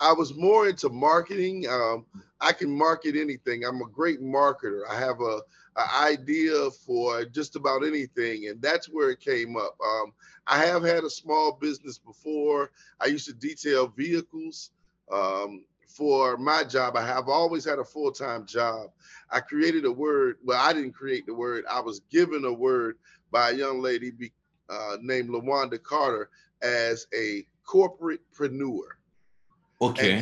I 0.00 0.12
was 0.12 0.34
more 0.34 0.68
into 0.68 0.88
marketing. 0.88 1.66
Um, 1.68 2.04
I 2.40 2.52
can 2.52 2.70
market 2.76 3.14
anything. 3.16 3.64
I'm 3.64 3.80
a 3.80 3.88
great 3.88 4.20
marketer. 4.20 4.82
I 4.90 4.98
have 4.98 5.20
a, 5.20 5.24
a, 5.24 5.40
idea 5.76 6.70
for 6.70 7.24
just 7.24 7.56
about 7.56 7.84
anything, 7.84 8.48
and 8.48 8.60
that's 8.62 8.88
where 8.88 9.10
it 9.10 9.20
came 9.20 9.56
up. 9.56 9.76
Um, 9.84 10.12
I 10.46 10.64
have 10.64 10.82
had 10.82 11.04
a 11.04 11.10
small 11.10 11.52
business 11.52 11.98
before. 11.98 12.70
I 13.00 13.06
used 13.06 13.26
to 13.26 13.34
detail 13.34 13.88
vehicles. 13.88 14.70
Um, 15.10 15.64
for 15.88 16.36
my 16.36 16.64
job, 16.64 16.96
I 16.96 17.06
have 17.06 17.28
always 17.28 17.64
had 17.64 17.78
a 17.78 17.84
full 17.84 18.10
time 18.10 18.46
job. 18.46 18.90
I 19.30 19.40
created 19.40 19.84
a 19.84 19.92
word. 19.92 20.38
Well, 20.44 20.60
I 20.60 20.72
didn't 20.72 20.92
create 20.92 21.24
the 21.26 21.34
word. 21.34 21.64
I 21.70 21.80
was 21.80 22.00
given 22.10 22.44
a 22.44 22.52
word 22.52 22.96
by 23.30 23.50
a 23.50 23.54
young 23.54 23.80
lady 23.80 24.10
be, 24.10 24.32
uh, 24.68 24.96
named 25.00 25.30
Lawanda 25.30 25.80
Carter 25.80 26.30
as 26.62 27.06
a 27.14 27.46
corporatepreneur. 27.66 28.82
Okay. 29.80 30.20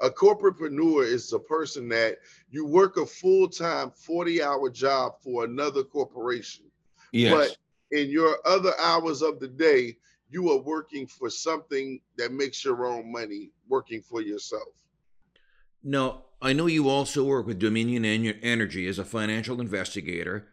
A 0.00 0.10
corporatepreneur 0.10 1.04
is 1.04 1.32
a 1.32 1.38
person 1.38 1.88
that 1.90 2.18
you 2.50 2.66
work 2.66 2.96
a 2.96 3.06
full 3.06 3.48
time 3.48 3.90
40 3.90 4.42
hour 4.42 4.70
job 4.70 5.14
for 5.22 5.44
another 5.44 5.82
corporation. 5.82 6.64
Yes. 7.12 7.34
But 7.34 7.98
in 7.98 8.08
your 8.08 8.38
other 8.46 8.72
hours 8.80 9.22
of 9.22 9.40
the 9.40 9.48
day, 9.48 9.96
you 10.28 10.50
are 10.50 10.58
working 10.58 11.06
for 11.06 11.28
something 11.28 12.00
that 12.16 12.32
makes 12.32 12.64
your 12.64 12.86
own 12.86 13.10
money 13.10 13.50
working 13.68 14.00
for 14.00 14.22
yourself. 14.22 14.68
No, 15.82 16.22
I 16.40 16.52
know 16.52 16.66
you 16.66 16.88
also 16.88 17.24
work 17.24 17.46
with 17.46 17.58
Dominion 17.58 18.04
Energy 18.04 18.86
as 18.86 18.98
a 18.98 19.04
financial 19.04 19.60
investigator. 19.60 20.46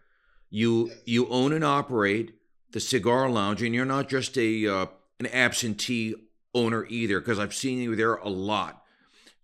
You 0.50 0.88
yes. 0.88 0.98
you 1.06 1.28
own 1.28 1.54
and 1.54 1.64
operate 1.64 2.34
the 2.72 2.80
cigar 2.80 3.30
lounge, 3.30 3.62
and 3.62 3.76
you're 3.76 3.86
not 3.86 4.10
just 4.10 4.38
a 4.38 4.68
uh, 4.68 4.86
an 5.20 5.28
absentee 5.28 6.16
owner 6.54 6.86
either, 6.90 7.20
because 7.20 7.40
I've 7.40 7.54
seen 7.54 7.80
you 7.80 7.96
there 7.96 8.16
a 8.16 8.30
lot. 8.30 8.84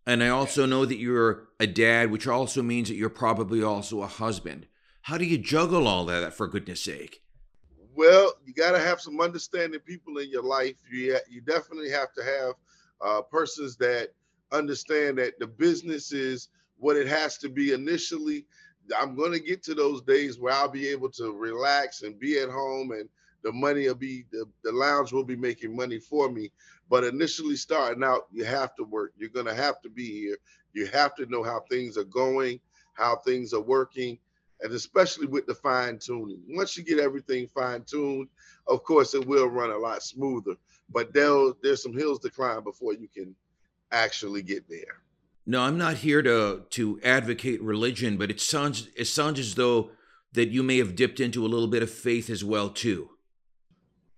And 0.05 0.23
I 0.23 0.29
also 0.29 0.65
know 0.65 0.85
that 0.85 0.97
you're 0.97 1.47
a 1.59 1.67
dad, 1.67 2.11
which 2.11 2.27
also 2.27 2.61
means 2.61 2.89
that 2.89 2.95
you're 2.95 3.09
probably 3.09 3.63
also 3.63 4.01
a 4.01 4.07
husband. 4.07 4.67
How 5.03 5.17
do 5.17 5.25
you 5.25 5.37
juggle 5.37 5.87
all 5.87 6.05
that, 6.05 6.33
for 6.33 6.47
goodness 6.47 6.81
sake? 6.81 7.21
Well, 7.95 8.33
you 8.45 8.53
got 8.53 8.71
to 8.71 8.79
have 8.79 8.99
some 8.99 9.21
understanding 9.21 9.79
people 9.81 10.17
in 10.17 10.29
your 10.29 10.43
life. 10.43 10.75
You 10.91 11.17
you 11.29 11.41
definitely 11.41 11.89
have 11.91 12.11
to 12.13 12.23
have 12.23 12.53
uh, 13.01 13.21
persons 13.21 13.75
that 13.77 14.09
understand 14.51 15.17
that 15.17 15.39
the 15.39 15.47
business 15.47 16.11
is 16.11 16.49
what 16.77 16.97
it 16.97 17.07
has 17.07 17.37
to 17.39 17.49
be 17.49 17.73
initially. 17.73 18.45
I'm 18.97 19.15
going 19.15 19.31
to 19.31 19.39
get 19.39 19.63
to 19.63 19.73
those 19.73 20.01
days 20.01 20.39
where 20.39 20.53
I'll 20.53 20.69
be 20.69 20.87
able 20.89 21.09
to 21.11 21.31
relax 21.31 22.01
and 22.01 22.19
be 22.19 22.39
at 22.39 22.49
home 22.49 22.91
and 22.91 23.07
the 23.43 23.51
money 23.51 23.87
will 23.87 23.95
be 23.95 24.25
the, 24.31 24.45
the 24.63 24.71
lounge 24.71 25.11
will 25.11 25.23
be 25.23 25.35
making 25.35 25.75
money 25.75 25.99
for 25.99 26.31
me. 26.31 26.51
But 26.93 27.05
initially 27.05 27.55
starting 27.55 28.03
out, 28.03 28.27
you 28.31 28.45
have 28.45 28.75
to 28.75 28.83
work. 28.83 29.13
You're 29.17 29.29
going 29.29 29.47
to 29.47 29.55
have 29.55 29.81
to 29.81 29.89
be 29.89 30.11
here. 30.11 30.37
You 30.73 30.85
have 30.93 31.15
to 31.15 31.25
know 31.25 31.41
how 31.41 31.61
things 31.61 31.97
are 31.97 32.03
going, 32.03 32.59
how 32.93 33.15
things 33.15 33.51
are 33.51 33.63
working, 33.63 34.19
and 34.61 34.71
especially 34.71 35.25
with 35.25 35.47
the 35.47 35.55
fine 35.55 35.97
tuning. 35.97 36.43
Once 36.49 36.77
you 36.77 36.83
get 36.83 36.99
everything 36.99 37.47
fine 37.47 37.83
tuned, 37.83 38.27
of 38.67 38.83
course, 38.83 39.15
it 39.15 39.25
will 39.25 39.47
run 39.47 39.71
a 39.71 39.77
lot 39.79 40.03
smoother. 40.03 40.53
But 40.87 41.15
there, 41.15 41.53
there's 41.63 41.81
some 41.81 41.97
hills 41.97 42.19
to 42.19 42.29
climb 42.29 42.63
before 42.63 42.93
you 42.93 43.07
can 43.07 43.35
actually 43.91 44.43
get 44.43 44.69
there. 44.69 45.01
No, 45.47 45.61
I'm 45.63 45.79
not 45.79 45.95
here 45.95 46.21
to 46.21 46.61
to 46.69 47.01
advocate 47.03 47.59
religion, 47.63 48.17
but 48.17 48.29
it 48.29 48.39
sounds 48.39 48.87
it 48.95 49.05
sounds 49.05 49.39
as 49.39 49.55
though 49.55 49.89
that 50.33 50.49
you 50.49 50.61
may 50.61 50.77
have 50.77 50.95
dipped 50.95 51.19
into 51.19 51.43
a 51.43 51.49
little 51.49 51.67
bit 51.67 51.81
of 51.81 51.89
faith 51.89 52.29
as 52.29 52.43
well 52.43 52.69
too. 52.69 53.09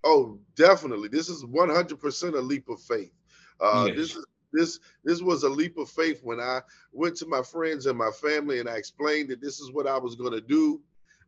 Oh, 0.05 0.39
definitely. 0.55 1.09
This 1.09 1.29
is 1.29 1.43
100% 1.43 2.33
a 2.35 2.39
leap 2.39 2.69
of 2.69 2.79
faith. 2.79 3.12
Uh, 3.59 3.85
yes. 3.88 3.97
This 3.97 4.15
is 4.15 4.25
this 4.53 4.79
this 5.03 5.21
was 5.21 5.43
a 5.43 5.50
leap 5.50 5.77
of 5.77 5.89
faith 5.89 6.21
when 6.24 6.39
I 6.39 6.62
went 6.93 7.17
to 7.17 7.25
my 7.25 7.41
friends 7.41 7.88
and 7.88 7.97
my 7.97 8.12
family 8.12 8.59
and 8.59 8.69
I 8.69 8.77
explained 8.77 9.29
that 9.29 9.41
this 9.41 9.59
is 9.59 9.71
what 9.71 9.85
I 9.85 9.97
was 9.97 10.15
going 10.15 10.31
to 10.31 10.39
do, 10.39 10.81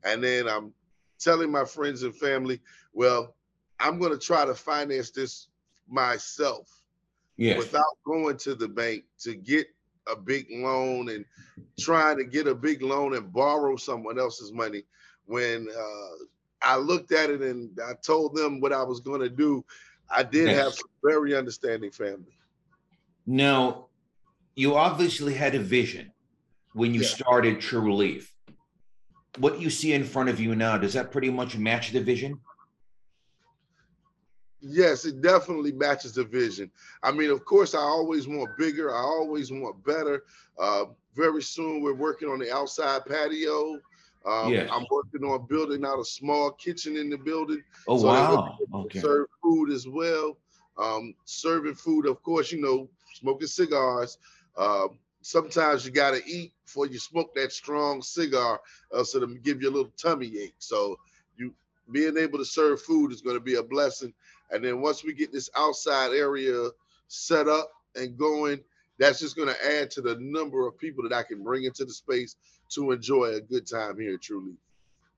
and 0.04 0.24
then 0.24 0.48
I'm 0.48 0.74
telling 1.20 1.52
my 1.52 1.66
friends 1.66 2.04
and 2.04 2.16
family, 2.16 2.62
well, 2.94 3.36
I'm 3.80 4.00
going 4.00 4.12
to 4.12 4.18
try 4.18 4.46
to 4.46 4.56
finance 4.56 5.12
this 5.12 5.48
myself 5.90 6.70
yes. 7.38 7.58
without 7.58 7.98
going 8.06 8.38
to 8.38 8.56
the 8.56 8.68
bank 8.68 9.04
to 9.22 9.36
get 9.36 9.68
a 10.10 10.16
big 10.16 10.48
loan 10.50 11.10
and 11.10 11.26
trying 11.80 12.18
to 12.18 12.24
get 12.24 12.48
a 12.48 12.56
big 12.56 12.82
loan 12.82 13.16
and 13.16 13.34
borrow 13.34 13.76
someone 13.76 14.20
else's 14.20 14.54
money 14.54 14.84
when 15.26 15.68
uh, 15.70 16.24
I 16.62 16.78
looked 16.78 17.12
at 17.12 17.30
it 17.30 17.42
and 17.42 17.78
I 17.86 17.94
told 17.94 18.36
them 18.36 18.60
what 18.60 18.74
I 18.74 18.84
was 18.84 19.00
going 19.00 19.22
to 19.22 19.30
do. 19.30 19.64
I 20.10 20.24
did 20.24 20.48
yes. 20.48 20.64
have 20.64 20.74
some 20.74 20.90
very 21.04 21.36
understanding 21.36 21.92
family. 21.92 22.38
Now, 23.26 23.88
you 24.56 24.76
obviously 24.76 25.34
had 25.34 25.54
a 25.54 25.60
vision 25.60 26.12
when 26.74 26.94
you 26.94 27.02
yeah. 27.02 27.08
started 27.08 27.62
Tru 27.62 27.94
Leaf. 27.94 28.34
What 29.38 29.60
you 29.60 29.70
see 29.70 29.94
in 29.94 30.04
front 30.04 30.30
of 30.30 30.40
you 30.40 30.56
now, 30.56 30.78
does 30.78 30.94
that 30.94 31.12
pretty 31.12 31.30
much 31.30 31.58
match 31.58 31.92
the 31.92 32.02
vision? 32.02 32.40
Yes, 34.60 35.06
it 35.06 35.22
definitely 35.22 35.72
matches 35.72 36.14
the 36.14 36.24
vision. 36.24 36.72
I 37.04 37.12
mean, 37.12 37.30
of 37.30 37.46
course, 37.46 37.76
I 37.76 37.80
always 37.80 38.28
want 38.28 38.58
bigger. 38.58 38.94
I 38.94 39.00
always 39.00 39.52
want 39.52 39.84
better. 39.86 40.24
Uh, 40.58 40.86
very 41.16 41.44
soon, 41.44 41.82
we're 41.84 41.94
working 41.94 42.30
on 42.30 42.40
the 42.40 42.52
outside 42.52 43.06
patio. 43.06 43.80
Um, 44.28 44.54
yes. 44.54 44.70
I'm 44.72 44.86
working 44.92 45.24
on 45.24 45.46
building 45.48 45.86
out 45.86 46.00
a 46.00 46.06
small 46.06 46.52
kitchen 46.52 46.98
in 46.98 47.10
the 47.10 47.18
building. 47.18 47.64
Oh 47.88 47.98
so 47.98 48.08
wow! 48.08 48.58
Okay. 48.74 49.00
Serve 49.00 49.28
food 49.42 49.72
as 49.72 49.88
well. 49.88 50.38
Um, 50.78 51.16
serving 51.26 51.76
food, 51.76 52.06
of 52.06 52.22
course, 52.22 52.52
you 52.52 52.62
know, 52.62 52.90
smoking 53.14 53.48
cigars. 53.48 54.18
Uh, 54.56 54.88
sometimes 55.22 55.86
you 55.86 55.92
got 55.92 56.12
to 56.12 56.22
eat 56.30 56.54
before 56.66 56.88
you 56.88 57.00
smoke 57.00 57.34
that 57.36 57.52
strong 57.52 58.02
cigar, 58.02 58.60
uh, 58.94 59.04
so 59.04 59.20
to 59.22 59.28
give 59.40 59.62
you 59.62 59.70
a 59.70 59.72
little 59.72 59.92
tummy 59.98 60.38
ache. 60.38 60.56
So 60.60 60.98
you 61.38 61.54
being 61.92 62.18
able 62.18 62.38
to 62.38 62.46
serve 62.46 62.82
food 62.82 63.14
is 63.14 63.22
going 63.22 63.38
to 63.38 63.42
be 63.42 63.56
a 63.56 63.64
blessing. 63.64 64.14
And 64.52 64.64
then 64.64 64.82
once 64.82 65.04
we 65.04 65.14
get 65.14 65.32
this 65.32 65.50
outside 65.56 66.12
area 66.12 66.70
set 67.08 67.48
up 67.48 67.72
and 67.96 68.18
going, 68.18 68.60
that's 69.00 69.20
just 69.20 69.36
going 69.36 69.50
to 69.50 69.80
add 69.80 69.90
to 69.92 70.02
the 70.02 70.18
number 70.20 70.68
of 70.68 70.78
people 70.78 71.04
that 71.04 71.14
I 71.14 71.24
can 71.24 71.44
bring 71.44 71.64
into 71.64 71.86
the 71.86 71.94
space 71.94 72.36
to 72.70 72.92
enjoy 72.92 73.36
a 73.36 73.42
good 73.42 73.68
time 73.68 74.00
here 74.00 74.18
Truly. 74.18 74.54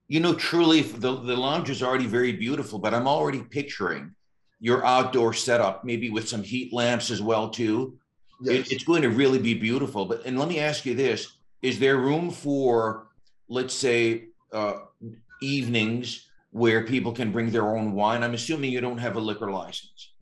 You 0.08 0.20
know, 0.20 0.34
Truly, 0.34 0.82
the, 0.82 1.16
the 1.16 1.36
lounge 1.36 1.70
is 1.70 1.84
already 1.84 2.08
very 2.08 2.32
beautiful, 2.32 2.80
but 2.80 2.94
I'm 2.94 3.08
already 3.08 3.44
picturing 3.44 4.16
your 4.60 4.84
outdoor 4.86 5.34
setup, 5.34 5.86
maybe 5.86 6.10
with 6.10 6.28
some 6.28 6.44
heat 6.44 6.74
lamps 6.74 7.12
as 7.12 7.22
well, 7.22 7.50
too. 7.50 7.98
Yes. 8.42 8.68
It, 8.68 8.74
it's 8.74 8.84
going 8.84 9.02
to 9.04 9.10
really 9.10 9.40
be 9.40 9.54
beautiful. 9.54 10.06
But 10.06 10.26
and 10.26 10.40
let 10.40 10.48
me 10.48 10.60
ask 10.60 10.86
you 10.86 10.96
this: 10.96 11.38
Is 11.62 11.80
there 11.80 11.98
room 11.98 12.32
for, 12.32 13.08
let's 13.50 13.74
say, 13.74 14.30
uh, 14.52 14.80
evenings 15.42 16.28
where 16.52 16.86
people 16.86 17.12
can 17.12 17.32
bring 17.32 17.52
their 17.52 17.76
own 17.76 17.94
wine? 17.94 18.24
I'm 18.24 18.34
assuming 18.34 18.72
you 18.72 18.82
don't 18.82 18.98
have 18.98 19.16
a 19.16 19.20
liquor 19.20 19.52
license. 19.52 20.14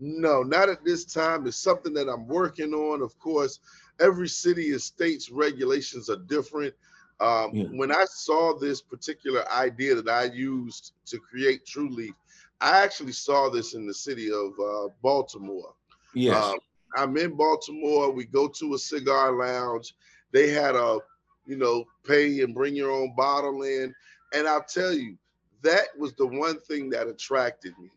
No, 0.00 0.42
not 0.42 0.68
at 0.68 0.84
this 0.84 1.04
time. 1.04 1.46
It's 1.46 1.58
something 1.58 1.92
that 1.94 2.08
I'm 2.08 2.26
working 2.26 2.72
on. 2.72 3.02
Of 3.02 3.18
course, 3.18 3.60
every 4.00 4.28
city 4.28 4.72
and 4.72 4.80
state's 4.80 5.30
regulations 5.30 6.08
are 6.10 6.18
different. 6.26 6.74
Um, 7.20 7.50
yeah. 7.54 7.64
When 7.64 7.92
I 7.92 8.06
saw 8.06 8.58
this 8.58 8.80
particular 8.80 9.50
idea 9.52 9.94
that 9.94 10.08
I 10.08 10.24
used 10.34 10.92
to 11.06 11.18
create 11.18 11.66
Tru 11.66 11.88
Leaf, 11.90 12.14
I 12.60 12.82
actually 12.82 13.12
saw 13.12 13.48
this 13.50 13.74
in 13.74 13.86
the 13.86 13.94
city 13.94 14.30
of 14.30 14.52
uh, 14.58 14.88
Baltimore. 15.02 15.74
Yes. 16.14 16.42
Um, 16.42 16.58
I'm 16.96 17.16
in 17.16 17.36
Baltimore. 17.36 18.10
We 18.10 18.24
go 18.24 18.48
to 18.48 18.74
a 18.74 18.78
cigar 18.78 19.32
lounge. 19.32 19.94
They 20.32 20.50
had 20.50 20.74
a, 20.74 20.98
you 21.46 21.56
know, 21.56 21.84
pay 22.06 22.40
and 22.40 22.54
bring 22.54 22.74
your 22.74 22.90
own 22.90 23.14
bottle 23.16 23.62
in. 23.62 23.94
And 24.34 24.48
I'll 24.48 24.64
tell 24.64 24.92
you, 24.92 25.16
that 25.62 25.88
was 25.98 26.14
the 26.14 26.26
one 26.26 26.58
thing 26.60 26.90
that 26.90 27.06
attracted 27.06 27.78
me 27.78 27.90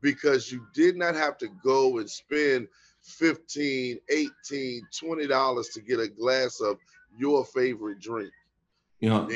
because 0.00 0.52
you 0.52 0.64
did 0.74 0.96
not 0.96 1.14
have 1.14 1.36
to 1.38 1.48
go 1.64 1.98
and 1.98 2.08
spend 2.08 2.68
15 3.08 3.98
18 4.08 4.82
20 4.98 5.26
dollars 5.26 5.68
to 5.68 5.80
get 5.80 6.00
a 6.00 6.08
glass 6.08 6.60
of 6.60 6.78
your 7.16 7.44
favorite 7.44 8.00
drink. 8.00 8.30
Yeah. 9.00 9.26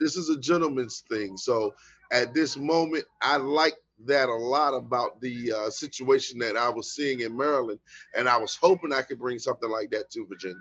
This 0.00 0.16
is 0.16 0.28
a 0.30 0.38
gentleman's 0.38 1.04
thing. 1.08 1.36
So 1.36 1.74
at 2.12 2.34
this 2.34 2.56
moment 2.56 3.04
i 3.20 3.36
like 3.36 3.74
that 4.04 4.28
a 4.28 4.34
lot 4.34 4.74
about 4.74 5.20
the 5.20 5.52
uh, 5.52 5.70
situation 5.70 6.38
that 6.38 6.56
i 6.56 6.68
was 6.68 6.94
seeing 6.94 7.20
in 7.20 7.36
maryland 7.36 7.80
and 8.16 8.28
i 8.28 8.36
was 8.36 8.56
hoping 8.60 8.92
i 8.92 9.02
could 9.02 9.18
bring 9.18 9.38
something 9.38 9.70
like 9.70 9.90
that 9.90 10.10
to 10.10 10.26
virginia. 10.26 10.56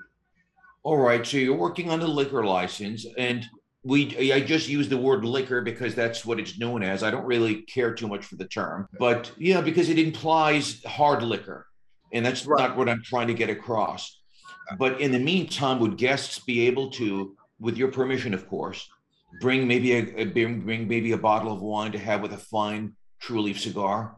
All 0.84 0.98
right 0.98 1.26
so 1.26 1.38
you're 1.38 1.56
working 1.56 1.92
on 1.92 2.00
the 2.00 2.08
liquor 2.08 2.44
license 2.44 3.06
and 3.18 3.48
we 3.84 4.32
I 4.32 4.42
just 4.42 4.70
use 4.70 4.90
the 4.90 4.98
word 4.98 5.26
liquor 5.26 5.62
because 5.62 5.96
that's 5.96 6.24
what 6.24 6.40
it's 6.40 6.60
known 6.60 6.84
as. 6.84 7.02
I 7.02 7.10
don't 7.10 7.26
really 7.26 7.64
care 7.64 7.96
too 7.96 8.08
much 8.08 8.24
for 8.24 8.36
the 8.36 8.46
term, 8.46 8.88
but 9.00 9.32
yeah, 9.40 9.60
because 9.60 9.90
it 9.90 9.98
implies 9.98 10.84
hard 10.84 11.24
liquor, 11.24 11.66
and 12.14 12.26
that's 12.26 12.46
right. 12.46 12.60
not 12.60 12.78
what 12.78 12.90
I'm 12.90 13.02
trying 13.04 13.28
to 13.28 13.34
get 13.34 13.50
across. 13.50 14.20
But 14.78 15.02
in 15.02 15.12
the 15.12 15.20
meantime, 15.20 15.80
would 15.80 15.98
guests 15.98 16.40
be 16.40 16.68
able 16.68 16.90
to, 16.92 17.36
with 17.60 17.78
your 17.78 17.90
permission, 17.90 18.34
of 18.34 18.48
course, 18.48 18.90
bring 19.42 19.68
maybe 19.68 19.94
a, 19.94 20.16
a 20.16 20.26
bring, 20.26 20.62
bring 20.62 20.88
maybe 20.88 21.12
a 21.12 21.18
bottle 21.18 21.52
of 21.52 21.62
wine 21.62 21.92
to 21.92 22.00
have 22.00 22.22
with 22.22 22.34
a 22.34 22.38
fine 22.38 22.94
Tru 23.20 23.42
Leaf 23.42 23.60
cigar? 23.60 24.16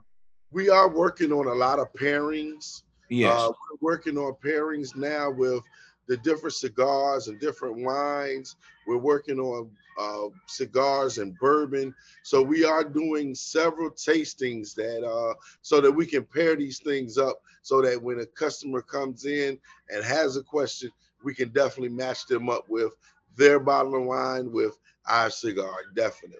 We 0.51 0.69
are 0.69 0.89
working 0.89 1.31
on 1.31 1.47
a 1.47 1.53
lot 1.53 1.79
of 1.79 1.91
pairings. 1.93 2.83
Yes, 3.09 3.35
uh, 3.35 3.50
we're 3.50 3.93
working 3.93 4.17
on 4.17 4.35
pairings 4.43 4.95
now 4.95 5.31
with 5.31 5.62
the 6.07 6.17
different 6.17 6.53
cigars 6.53 7.27
and 7.27 7.39
different 7.39 7.83
wines. 7.83 8.55
We're 8.88 8.97
working 8.97 9.39
on 9.39 9.71
uh, 10.00 10.27
cigars 10.47 11.17
and 11.17 11.38
bourbon. 11.39 11.93
So 12.23 12.41
we 12.41 12.65
are 12.65 12.83
doing 12.83 13.35
several 13.35 13.91
tastings 13.91 14.73
that 14.75 15.05
uh, 15.05 15.33
so 15.62 15.81
that 15.81 15.91
we 15.91 16.05
can 16.05 16.23
pair 16.23 16.55
these 16.55 16.79
things 16.79 17.17
up 17.17 17.41
so 17.62 17.81
that 17.81 18.01
when 18.01 18.19
a 18.19 18.25
customer 18.25 18.81
comes 18.81 19.25
in 19.25 19.57
and 19.89 20.03
has 20.03 20.38
a 20.38 20.43
question, 20.43 20.91
we 21.23 21.33
can 21.33 21.50
definitely 21.50 21.89
match 21.89 22.27
them 22.27 22.50
up 22.50 22.65
with 22.69 22.93
their 23.35 23.59
bottle 23.59 23.95
of 23.95 24.03
wine 24.03 24.51
with 24.51 24.77
our 25.07 25.29
cigar, 25.29 25.75
definitely. 25.95 26.38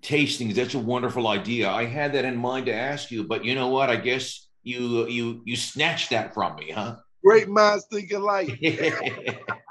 Tastings, 0.00 0.54
that's 0.54 0.74
a 0.74 0.78
wonderful 0.78 1.28
idea. 1.28 1.70
I 1.70 1.84
had 1.84 2.12
that 2.12 2.24
in 2.24 2.36
mind 2.36 2.66
to 2.66 2.74
ask 2.74 3.10
you, 3.10 3.24
but 3.24 3.44
you 3.44 3.54
know 3.54 3.68
what? 3.68 3.90
I 3.90 3.96
guess 3.96 4.48
you 4.62 5.06
you 5.06 5.42
you 5.44 5.56
snatched 5.56 6.10
that 6.10 6.34
from 6.34 6.56
me, 6.56 6.70
huh? 6.70 6.96
Great 7.24 7.48
minds 7.48 7.86
think 7.90 8.12
alike. 8.12 8.58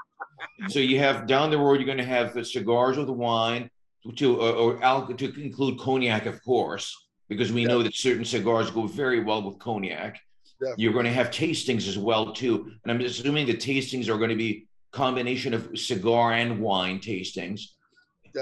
so 0.68 0.78
you 0.78 0.98
have 0.98 1.26
down 1.26 1.50
the 1.50 1.58
road, 1.58 1.74
you're 1.74 1.86
going 1.86 1.98
to 1.98 2.04
have 2.04 2.34
the 2.34 2.44
cigars 2.44 2.96
with 2.96 3.08
wine 3.08 3.70
to 4.16 4.40
uh, 4.40 4.52
or 4.52 4.82
al- 4.82 5.06
to 5.06 5.42
include 5.42 5.78
cognac, 5.78 6.26
of 6.26 6.42
course, 6.44 7.08
because 7.28 7.52
we 7.52 7.64
know 7.64 7.82
that 7.82 7.94
certain 7.94 8.24
cigars 8.24 8.70
go 8.70 8.86
very 8.86 9.22
well 9.22 9.42
with 9.42 9.58
cognac. 9.58 10.20
Definitely. 10.60 10.82
You're 10.82 10.92
going 10.92 11.04
to 11.04 11.12
have 11.12 11.30
tastings 11.30 11.86
as 11.86 11.98
well 11.98 12.32
too, 12.32 12.72
and 12.82 12.90
I'm 12.90 13.00
assuming 13.00 13.46
the 13.46 13.54
tastings 13.54 14.08
are 14.08 14.16
going 14.16 14.30
to 14.30 14.36
be 14.36 14.66
combination 14.92 15.52
of 15.52 15.78
cigar 15.78 16.32
and 16.32 16.60
wine 16.60 16.98
tastings. 17.00 17.60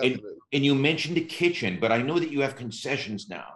And, 0.03 0.21
and, 0.53 0.65
you 0.65 0.75
mentioned 0.75 1.17
the 1.17 1.25
kitchen, 1.25 1.79
but 1.81 1.93
I 1.93 2.03
know 2.03 2.19
that 2.19 2.31
you 2.31 2.41
have 2.41 2.57
concessions 2.57 3.29
now. 3.29 3.47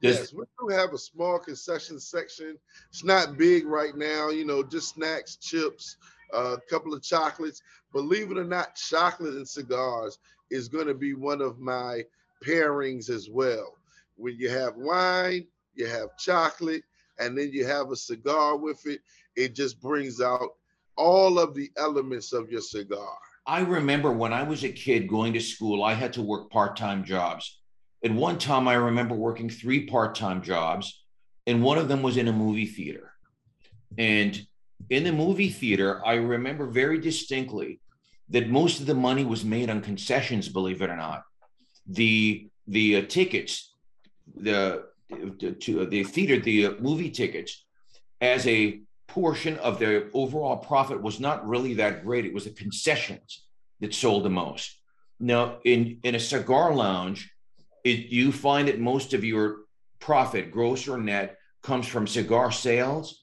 Does, 0.00 0.18
yes, 0.18 0.32
we 0.32 0.44
do 0.60 0.74
have 0.74 0.92
a 0.92 0.98
small 0.98 1.40
concession 1.40 1.98
section. 1.98 2.56
It's 2.88 3.02
not 3.04 3.36
big 3.36 3.66
right 3.66 3.96
now, 3.96 4.30
you 4.30 4.44
know, 4.44 4.62
just 4.62 4.94
snacks, 4.94 5.36
chips, 5.36 5.96
a 6.32 6.58
couple 6.68 6.94
of 6.94 7.02
chocolates. 7.02 7.62
Believe 7.92 8.30
it 8.30 8.38
or 8.38 8.44
not, 8.44 8.76
chocolate 8.76 9.34
and 9.34 9.48
cigars 9.48 10.18
is 10.50 10.68
going 10.68 10.86
to 10.86 10.94
be 10.94 11.14
one 11.14 11.40
of 11.40 11.58
my 11.58 12.02
pairings 12.44 13.10
as 13.10 13.28
well. 13.30 13.74
When 14.16 14.36
you 14.36 14.50
have 14.50 14.76
wine, 14.76 15.46
you 15.74 15.86
have 15.86 16.16
chocolate, 16.18 16.82
and 17.18 17.36
then 17.36 17.50
you 17.52 17.66
have 17.66 17.90
a 17.90 17.96
cigar 17.96 18.56
with 18.56 18.84
it, 18.86 19.00
it 19.36 19.54
just 19.54 19.80
brings 19.80 20.20
out 20.20 20.50
all 20.96 21.38
of 21.38 21.54
the 21.54 21.70
elements 21.76 22.32
of 22.32 22.50
your 22.50 22.60
cigar. 22.60 23.16
I 23.46 23.60
remember 23.60 24.12
when 24.12 24.32
I 24.32 24.42
was 24.42 24.64
a 24.64 24.70
kid 24.70 25.08
going 25.08 25.32
to 25.32 25.40
school, 25.40 25.82
I 25.82 25.94
had 25.94 26.12
to 26.14 26.22
work 26.22 26.50
part 26.50 26.76
time 26.76 27.04
jobs. 27.04 27.60
At 28.04 28.12
one 28.12 28.38
time, 28.38 28.68
I 28.68 28.74
remember 28.74 29.14
working 29.14 29.50
three 29.50 29.86
part 29.86 30.14
time 30.14 30.42
jobs, 30.42 31.04
and 31.46 31.62
one 31.62 31.78
of 31.78 31.88
them 31.88 32.02
was 32.02 32.16
in 32.16 32.28
a 32.28 32.32
movie 32.32 32.66
theater. 32.66 33.12
And 33.98 34.46
in 34.88 35.04
the 35.04 35.12
movie 35.12 35.50
theater, 35.50 36.04
I 36.06 36.14
remember 36.14 36.66
very 36.66 36.98
distinctly 36.98 37.80
that 38.30 38.48
most 38.48 38.80
of 38.80 38.86
the 38.86 38.94
money 38.94 39.24
was 39.24 39.44
made 39.44 39.68
on 39.68 39.80
concessions, 39.80 40.48
believe 40.48 40.82
it 40.82 40.90
or 40.90 40.96
not. 40.96 41.22
The 41.86 42.48
the 42.66 42.96
uh, 42.96 43.02
tickets, 43.08 43.74
the 44.36 44.84
to 45.60 45.82
uh, 45.82 45.84
the 45.84 46.04
theater, 46.04 46.38
the 46.38 46.66
uh, 46.66 46.72
movie 46.78 47.10
tickets, 47.10 47.64
as 48.20 48.46
a 48.46 48.80
portion 49.08 49.56
of 49.58 49.80
the 49.80 50.08
overall 50.14 50.56
profit 50.56 51.02
was 51.02 51.18
not 51.18 51.46
really 51.46 51.74
that 51.74 52.04
great. 52.04 52.24
It 52.24 52.32
was 52.32 52.44
the 52.44 52.50
concessions 52.50 53.44
that 53.80 53.92
sold 53.92 54.24
the 54.24 54.30
most. 54.30 54.78
Now, 55.18 55.58
in 55.64 55.98
in 56.04 56.14
a 56.14 56.20
cigar 56.20 56.74
lounge, 56.74 57.30
it, 57.84 58.06
you 58.06 58.30
find 58.30 58.68
that 58.68 58.78
most 58.78 59.14
of 59.14 59.24
your 59.24 59.56
profit, 59.98 60.50
gross 60.50 60.86
or 60.88 60.98
net, 60.98 61.36
comes 61.62 61.86
from 61.86 62.06
cigar 62.06 62.52
sales, 62.52 63.19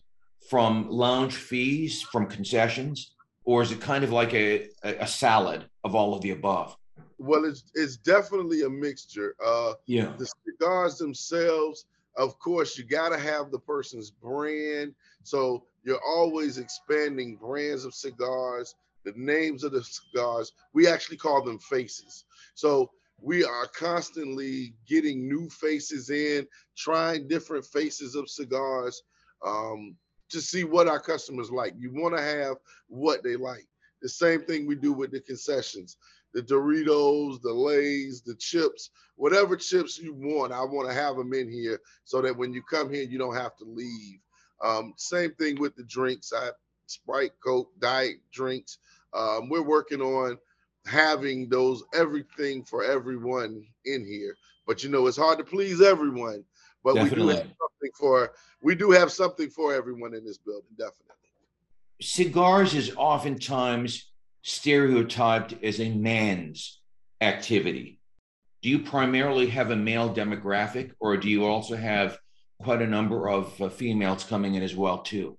from 0.49 0.89
lounge 0.89 1.36
fees, 1.36 2.01
from 2.01 2.27
concessions, 2.27 3.15
or 3.43 3.62
is 3.62 3.71
it 3.71 3.81
kind 3.81 4.03
of 4.03 4.12
like 4.12 4.33
a, 4.33 4.69
a 4.83 5.07
salad 5.07 5.65
of 5.83 5.95
all 5.95 6.13
of 6.13 6.21
the 6.21 6.31
above? 6.31 6.75
Well, 7.17 7.45
it's 7.45 7.63
it's 7.73 7.97
definitely 7.97 8.63
a 8.63 8.69
mixture. 8.69 9.36
Uh, 9.43 9.73
yeah, 9.86 10.13
the 10.17 10.27
cigars 10.45 10.97
themselves, 10.97 11.86
of 12.15 12.38
course, 12.39 12.77
you 12.77 12.83
got 12.83 13.10
to 13.10 13.17
have 13.17 13.51
the 13.51 13.60
person's 13.60 14.12
brand. 14.12 14.93
So 15.23 15.63
you're 15.83 16.03
always 16.05 16.57
expanding 16.57 17.38
brands 17.38 17.86
of 17.86 17.93
cigars, 17.93 18.75
the 19.03 19.13
names 19.15 19.63
of 19.63 19.71
the 19.71 19.83
cigars. 19.83 20.53
We 20.73 20.88
actually 20.88 21.17
call 21.17 21.43
them 21.43 21.60
faces. 21.60 22.25
So 22.53 22.91
we 23.19 23.43
are 23.43 23.67
constantly 23.67 24.73
getting 24.88 25.27
new 25.27 25.49
faces 25.49 26.10
in, 26.10 26.47
trying 26.75 27.27
different 27.27 27.65
faces 27.65 28.15
of 28.15 28.29
cigars 28.29 29.03
um, 29.45 29.95
to 30.30 30.42
see 30.42 30.63
what 30.63 30.88
our 30.88 31.00
customers 31.00 31.52
like. 31.52 31.74
You 31.78 31.92
want 31.94 32.16
to 32.16 32.22
have 32.22 32.58
what 32.88 33.24
they 33.24 33.36
like. 33.36 33.68
The 34.02 34.10
same 34.10 34.44
thing 34.44 34.68
we 34.68 34.76
do 34.76 34.94
with 34.94 35.12
the 35.12 35.20
concessions 35.20 35.98
the 36.34 36.44
Doritos, 36.44 37.42
the 37.42 37.52
Lays, 37.52 38.22
the 38.22 38.36
chips, 38.36 38.92
whatever 39.16 39.56
chips 39.56 39.98
you 39.98 40.13
want, 40.13 40.52
I 40.52 40.62
want 40.62 40.88
to 40.88 40.94
have 40.94 41.16
them 41.16 41.34
in 41.34 41.50
here 41.50 41.80
so 42.04 42.22
that 42.22 42.36
when 42.36 42.54
you 42.54 42.62
come 42.62 42.94
here, 42.94 43.04
you 43.04 43.18
don't 43.18 43.36
have 43.36 43.56
to 43.58 43.66
leave. 43.66 44.20
Um, 44.63 44.94
same 44.98 45.34
thing 45.36 45.60
with 45.60 45.76
the 45.76 45.84
drinks. 45.84 46.34
I 46.36 46.50
Sprite, 46.88 47.32
Coke, 47.44 47.72
Diet 47.80 48.18
drinks. 48.32 48.80
Um, 49.13 49.50
we're 49.50 49.62
working 49.62 50.02
on 50.02 50.38
having 50.86 51.50
those 51.50 51.84
everything 51.94 52.63
for 52.63 52.84
everyone 52.84 53.66
in 53.86 54.06
here. 54.06 54.36
But 54.66 54.84
you 54.84 54.90
know, 54.90 55.08
it's 55.08 55.18
hard 55.18 55.38
to 55.40 55.44
please 55.44 55.82
everyone. 55.82 56.44
But 56.84 56.96
definitely. 56.96 57.26
we 57.26 57.32
do 57.34 57.38
have 57.38 57.48
something 57.78 57.92
for 57.96 58.34
we 58.62 58.76
do 58.76 58.92
have 58.92 59.12
something 59.12 59.50
for 59.50 59.74
everyone 59.74 60.13
in 60.13 60.26
this 60.26 60.38
building, 60.38 60.70
definitely. 60.78 61.04
Cigars 62.02 62.74
is 62.74 62.94
oftentimes 62.96 64.12
stereotyped 64.44 65.56
as 65.63 65.80
a 65.80 65.90
man's 65.90 66.82
activity. 67.22 68.00
Do 68.62 68.70
you 68.70 68.80
primarily 68.80 69.48
have 69.50 69.72
a 69.72 69.76
male 69.76 70.13
demographic, 70.13 70.92
or 71.00 71.18
do 71.18 71.30
you 71.30 71.46
also 71.46 71.76
have 71.76 72.18
quite 72.62 72.82
a 72.82 72.88
number 72.88 73.30
of 73.30 73.60
uh, 73.62 73.70
females 73.70 74.24
coming 74.24 74.56
in 74.56 74.63
as 74.63 74.76
well 74.76 75.00
too? 75.00 75.38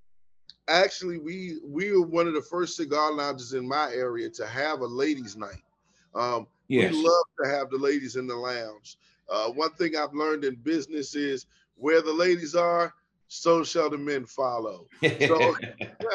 actually 0.69 1.17
we 1.17 1.57
we 1.65 1.93
were 1.93 2.07
one 2.07 2.29
of 2.29 2.35
the 2.35 2.43
first 2.43 2.77
cigar 2.77 3.15
lounges 3.15 3.55
in 3.55 3.67
my 3.67 3.91
area 3.95 4.29
to 4.29 4.47
have 4.47 4.81
a 4.81 4.87
ladies 4.87 5.35
night 5.35 5.63
um 6.15 6.47
yes. 6.69 6.93
we 6.93 7.03
love 7.03 7.25
to 7.43 7.49
have 7.49 7.71
the 7.71 7.79
ladies 7.79 8.17
in 8.17 8.27
the 8.27 8.37
lounge 8.37 8.99
uh, 9.31 9.49
one 9.49 9.71
thing 9.73 9.97
i've 9.97 10.13
learned 10.13 10.45
in 10.45 10.55
business 10.57 11.15
is 11.15 11.47
where 11.79 12.03
the 12.03 12.13
ladies 12.13 12.55
are 12.55 12.93
so 13.29 13.63
shall 13.63 13.91
the 13.91 13.99
men 13.99 14.25
follow 14.25 14.87
so 15.03 15.55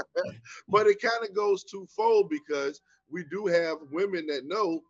but 0.67 0.88
it 0.88 1.02
kind 1.02 1.23
of 1.28 1.36
goes 1.36 1.63
twofold 1.63 2.30
because 2.30 2.82
we 3.10 3.23
do 3.26 3.45
have 3.45 3.78
women 3.91 4.26
that 4.28 4.45
know 4.45 4.82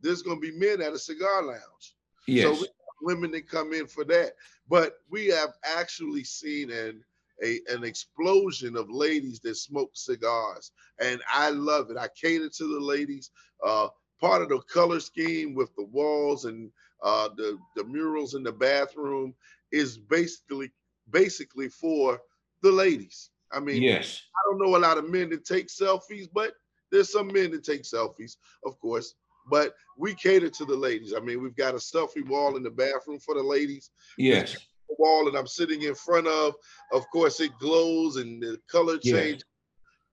there's 0.00 0.22
going 0.22 0.40
to 0.40 0.40
be 0.40 0.58
men 0.58 0.80
at 0.80 0.92
a 0.92 0.98
cigar 0.98 1.42
lounge 1.42 1.94
yes. 2.26 2.58
so 2.58 2.66
women 3.02 3.30
that 3.30 3.48
come 3.48 3.72
in 3.72 3.86
for 3.86 4.04
that 4.04 4.32
but 4.68 4.98
we 5.10 5.26
have 5.26 5.54
actually 5.64 6.22
seen 6.22 6.70
and 6.70 7.02
a, 7.42 7.60
an 7.68 7.84
explosion 7.84 8.76
of 8.76 8.90
ladies 8.90 9.40
that 9.40 9.56
smoke 9.56 9.90
cigars. 9.94 10.72
And 11.00 11.20
I 11.32 11.50
love 11.50 11.90
it. 11.90 11.96
I 11.96 12.08
cater 12.08 12.48
to 12.48 12.74
the 12.74 12.80
ladies. 12.80 13.30
Uh, 13.64 13.88
part 14.20 14.42
of 14.42 14.48
the 14.48 14.60
color 14.72 15.00
scheme 15.00 15.54
with 15.54 15.74
the 15.76 15.84
walls 15.84 16.44
and 16.44 16.70
uh, 17.02 17.28
the, 17.36 17.58
the 17.76 17.84
murals 17.84 18.34
in 18.34 18.42
the 18.42 18.52
bathroom 18.52 19.34
is 19.72 19.98
basically 19.98 20.70
basically 21.10 21.68
for 21.68 22.20
the 22.62 22.70
ladies. 22.70 23.30
I 23.52 23.60
mean, 23.60 23.82
yes, 23.82 24.22
I 24.36 24.50
don't 24.50 24.60
know 24.60 24.76
a 24.76 24.78
lot 24.78 24.98
of 24.98 25.08
men 25.08 25.30
that 25.30 25.44
take 25.44 25.68
selfies, 25.68 26.28
but 26.32 26.52
there's 26.92 27.12
some 27.12 27.28
men 27.28 27.50
that 27.52 27.64
take 27.64 27.82
selfies, 27.82 28.36
of 28.64 28.78
course. 28.80 29.14
But 29.50 29.74
we 29.96 30.14
cater 30.14 30.50
to 30.50 30.64
the 30.64 30.76
ladies. 30.76 31.14
I 31.16 31.20
mean, 31.20 31.42
we've 31.42 31.56
got 31.56 31.74
a 31.74 31.78
selfie 31.78 32.26
wall 32.26 32.56
in 32.56 32.62
the 32.62 32.70
bathroom 32.70 33.18
for 33.18 33.34
the 33.34 33.42
ladies. 33.42 33.90
Yes 34.18 34.56
wall 35.00 35.24
that 35.24 35.36
I'm 35.36 35.46
sitting 35.46 35.82
in 35.82 35.94
front 35.94 36.26
of. 36.26 36.54
Of 36.92 37.08
course, 37.10 37.40
it 37.40 37.58
glows 37.58 38.16
and 38.16 38.42
the 38.42 38.60
color 38.70 38.98
change. 38.98 39.42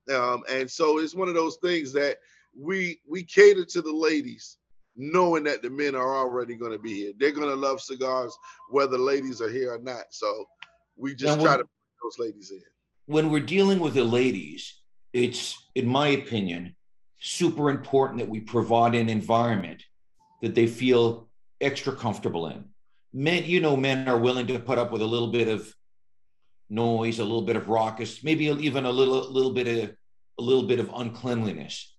Yeah. 0.08 0.16
Um, 0.16 0.44
and 0.50 0.70
so 0.70 1.00
it's 1.00 1.16
one 1.16 1.28
of 1.28 1.36
those 1.36 1.58
things 1.58 1.92
that 1.94 2.18
we 2.58 3.02
we 3.08 3.24
cater 3.24 3.66
to 3.66 3.82
the 3.82 3.92
ladies, 3.92 4.58
knowing 4.98 5.44
that 5.44 5.62
the 5.62 5.70
men 5.70 5.96
are 5.96 6.18
already 6.18 6.56
going 6.56 6.72
to 6.72 6.80
be 6.80 6.94
here. 6.94 7.14
They're 7.18 7.32
going 7.32 7.50
to 7.50 7.56
love 7.56 7.82
cigars 7.82 8.36
whether 8.70 8.98
ladies 8.98 9.42
are 9.42 9.50
here 9.50 9.74
or 9.74 9.80
not. 9.80 10.06
So 10.10 10.46
we 10.96 11.16
just 11.16 11.38
now, 11.38 11.44
try 11.44 11.58
to 11.58 11.64
put 11.64 11.70
those 12.04 12.20
ladies 12.20 12.52
in. 12.52 12.62
When 13.06 13.30
we're 13.32 13.40
dealing 13.40 13.80
with 13.80 13.94
the 13.94 14.04
ladies, 14.04 14.82
it's 15.14 15.56
in 15.76 15.88
my 15.88 16.10
opinion 16.10 16.76
super 17.20 17.70
important 17.70 18.20
that 18.20 18.30
we 18.30 18.40
provide 18.40 18.96
an 18.96 19.10
environment 19.10 19.84
that 20.42 20.56
they 20.56 20.68
feel 20.68 21.30
extra 21.62 21.96
comfortable 21.96 22.48
in. 22.48 22.66
Men, 23.14 23.46
you 23.46 23.62
know, 23.62 23.76
men 23.78 24.08
are 24.08 24.18
willing 24.18 24.48
to 24.48 24.60
put 24.60 24.78
up 24.78 24.92
with 24.92 25.02
a 25.02 25.06
little 25.06 25.32
bit 25.32 25.48
of 25.48 25.74
noise, 26.70 27.20
a 27.20 27.24
little 27.24 27.42
bit 27.42 27.56
of 27.56 27.70
raucous, 27.70 28.24
maybe 28.24 28.46
even 28.46 28.86
a 28.86 28.92
little, 28.92 29.32
little 29.32 29.54
bit 29.54 29.68
of 29.68 29.96
a 30.40 30.44
little 30.44 30.64
bit 30.64 30.80
of 30.80 30.92
uncleanliness. 30.94 31.96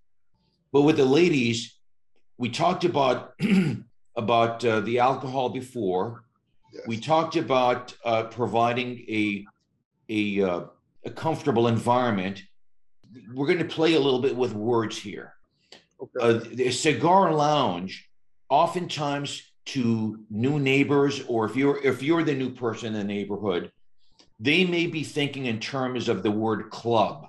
But 0.73 0.83
with 0.83 0.97
the 0.97 1.05
ladies, 1.05 1.78
we 2.39 2.49
talked 2.49 2.85
about 2.85 3.35
about 4.17 4.65
uh, 4.65 4.81
the 4.81 5.01
alcohol 5.01 5.51
before. 5.51 6.25
Yes. 6.73 6.85
We 6.87 6.99
talked 6.99 7.37
about 7.37 7.95
uh, 8.05 8.25
providing 8.25 9.05
a 9.09 9.45
a, 10.09 10.43
uh, 10.43 10.61
a 11.05 11.11
comfortable 11.11 11.69
environment. 11.69 12.43
We're 13.35 13.47
going 13.47 13.59
to 13.59 13.65
play 13.65 13.95
a 13.95 14.01
little 14.01 14.21
bit 14.21 14.35
with 14.35 14.55
words 14.55 14.97
here. 14.97 15.35
Okay. 16.01 16.19
Uh, 16.21 16.41
the 16.53 16.71
cigar 16.71 17.35
lounge, 17.35 18.09
oftentimes 18.49 19.43
to 19.67 20.25
new 20.31 20.59
neighbors, 20.59 21.23
or 21.29 21.45
if 21.45 21.57
you're 21.57 21.85
if 21.85 22.03
you're 22.03 22.23
the 22.23 22.35
new 22.35 22.51
person 22.51 22.95
in 22.95 22.95
the 22.95 23.05
neighborhood, 23.05 23.73
they 24.41 24.65
may 24.65 24.87
be 24.87 25.03
thinking 25.03 25.47
in 25.47 25.59
terms 25.59 26.09
of 26.09 26.23
the 26.23 26.31
word 26.31 26.71
club 26.71 27.27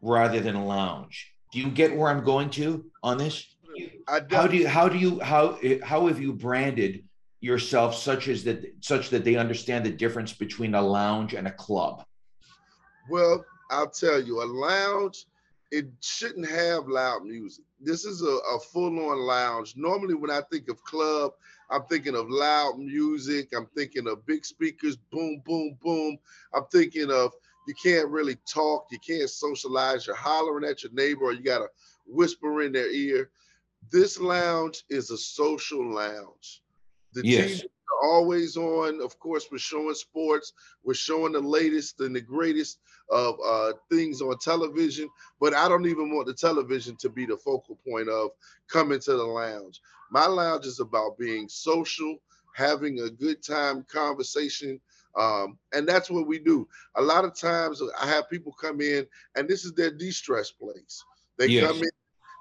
rather 0.00 0.38
than 0.38 0.66
lounge. 0.66 1.32
Do 1.50 1.58
you 1.58 1.70
get 1.70 1.96
where 1.96 2.10
I'm 2.10 2.22
going 2.22 2.50
to 2.50 2.84
on 3.02 3.16
this? 3.16 3.46
How 4.30 4.46
do 4.46 4.56
you 4.56 4.68
how 4.68 4.88
do 4.88 4.98
you 4.98 5.20
how 5.20 5.58
how 5.82 6.06
have 6.06 6.20
you 6.20 6.32
branded 6.32 7.04
yourself 7.40 7.94
such 7.94 8.28
as 8.28 8.44
that 8.44 8.64
such 8.80 9.10
that 9.10 9.24
they 9.24 9.36
understand 9.36 9.84
the 9.84 9.90
difference 9.90 10.32
between 10.32 10.74
a 10.74 10.82
lounge 10.82 11.34
and 11.34 11.46
a 11.46 11.52
club? 11.52 12.04
Well, 13.10 13.44
I'll 13.70 13.90
tell 13.90 14.20
you, 14.20 14.42
a 14.42 14.44
lounge 14.44 15.26
it 15.70 15.86
shouldn't 16.00 16.48
have 16.48 16.88
loud 16.88 17.24
music. 17.24 17.64
This 17.80 18.04
is 18.04 18.22
a, 18.22 18.38
a 18.54 18.58
full-on 18.72 19.18
lounge. 19.18 19.74
Normally, 19.76 20.14
when 20.14 20.30
I 20.30 20.40
think 20.50 20.68
of 20.68 20.82
club, 20.82 21.32
I'm 21.70 21.84
thinking 21.84 22.14
of 22.14 22.30
loud 22.30 22.78
music. 22.78 23.52
I'm 23.54 23.66
thinking 23.76 24.08
of 24.08 24.24
big 24.24 24.44
speakers, 24.44 24.96
boom, 24.96 25.42
boom, 25.44 25.76
boom. 25.82 26.18
I'm 26.54 26.64
thinking 26.72 27.10
of 27.10 27.32
you 27.66 27.74
can't 27.74 28.08
really 28.08 28.36
talk, 28.50 28.86
you 28.90 28.98
can't 29.06 29.28
socialize, 29.28 30.06
you're 30.06 30.16
hollering 30.16 30.68
at 30.68 30.82
your 30.82 30.92
neighbor, 30.92 31.24
or 31.24 31.32
you 31.32 31.42
got 31.42 31.58
to 31.58 31.68
whisper 32.06 32.62
in 32.62 32.72
their 32.72 32.90
ear. 32.90 33.30
This 33.90 34.18
lounge 34.20 34.84
is 34.88 35.10
a 35.10 35.18
social 35.18 35.84
lounge. 35.94 36.62
The 37.14 37.22
yes. 37.24 37.62
are 37.62 38.08
always 38.08 38.56
on. 38.56 39.00
Of 39.00 39.18
course, 39.18 39.46
we're 39.50 39.58
showing 39.58 39.94
sports, 39.94 40.52
we're 40.84 40.94
showing 40.94 41.32
the 41.32 41.40
latest 41.40 42.00
and 42.00 42.14
the 42.14 42.20
greatest 42.20 42.78
of 43.10 43.36
uh, 43.44 43.72
things 43.90 44.20
on 44.20 44.38
television, 44.38 45.08
but 45.40 45.54
I 45.54 45.68
don't 45.68 45.86
even 45.86 46.14
want 46.14 46.26
the 46.26 46.34
television 46.34 46.96
to 46.96 47.08
be 47.08 47.24
the 47.24 47.38
focal 47.38 47.78
point 47.88 48.08
of 48.08 48.30
coming 48.68 49.00
to 49.00 49.12
the 49.12 49.24
lounge. 49.24 49.80
My 50.10 50.26
lounge 50.26 50.66
is 50.66 50.80
about 50.80 51.16
being 51.16 51.48
social, 51.48 52.18
having 52.54 53.00
a 53.00 53.08
good 53.08 53.42
time 53.42 53.86
conversation 53.90 54.78
um, 55.18 55.58
and 55.72 55.86
that's 55.86 56.10
what 56.10 56.26
we 56.26 56.38
do. 56.38 56.68
A 56.94 57.02
lot 57.02 57.24
of 57.24 57.34
times 57.34 57.82
I 58.00 58.06
have 58.06 58.30
people 58.30 58.52
come 58.52 58.80
in 58.80 59.06
and 59.34 59.48
this 59.48 59.64
is 59.64 59.72
their 59.72 59.90
de-stress 59.90 60.52
place. 60.52 61.04
They 61.38 61.46
yes. 61.46 61.66
come 61.66 61.78
in, 61.78 61.90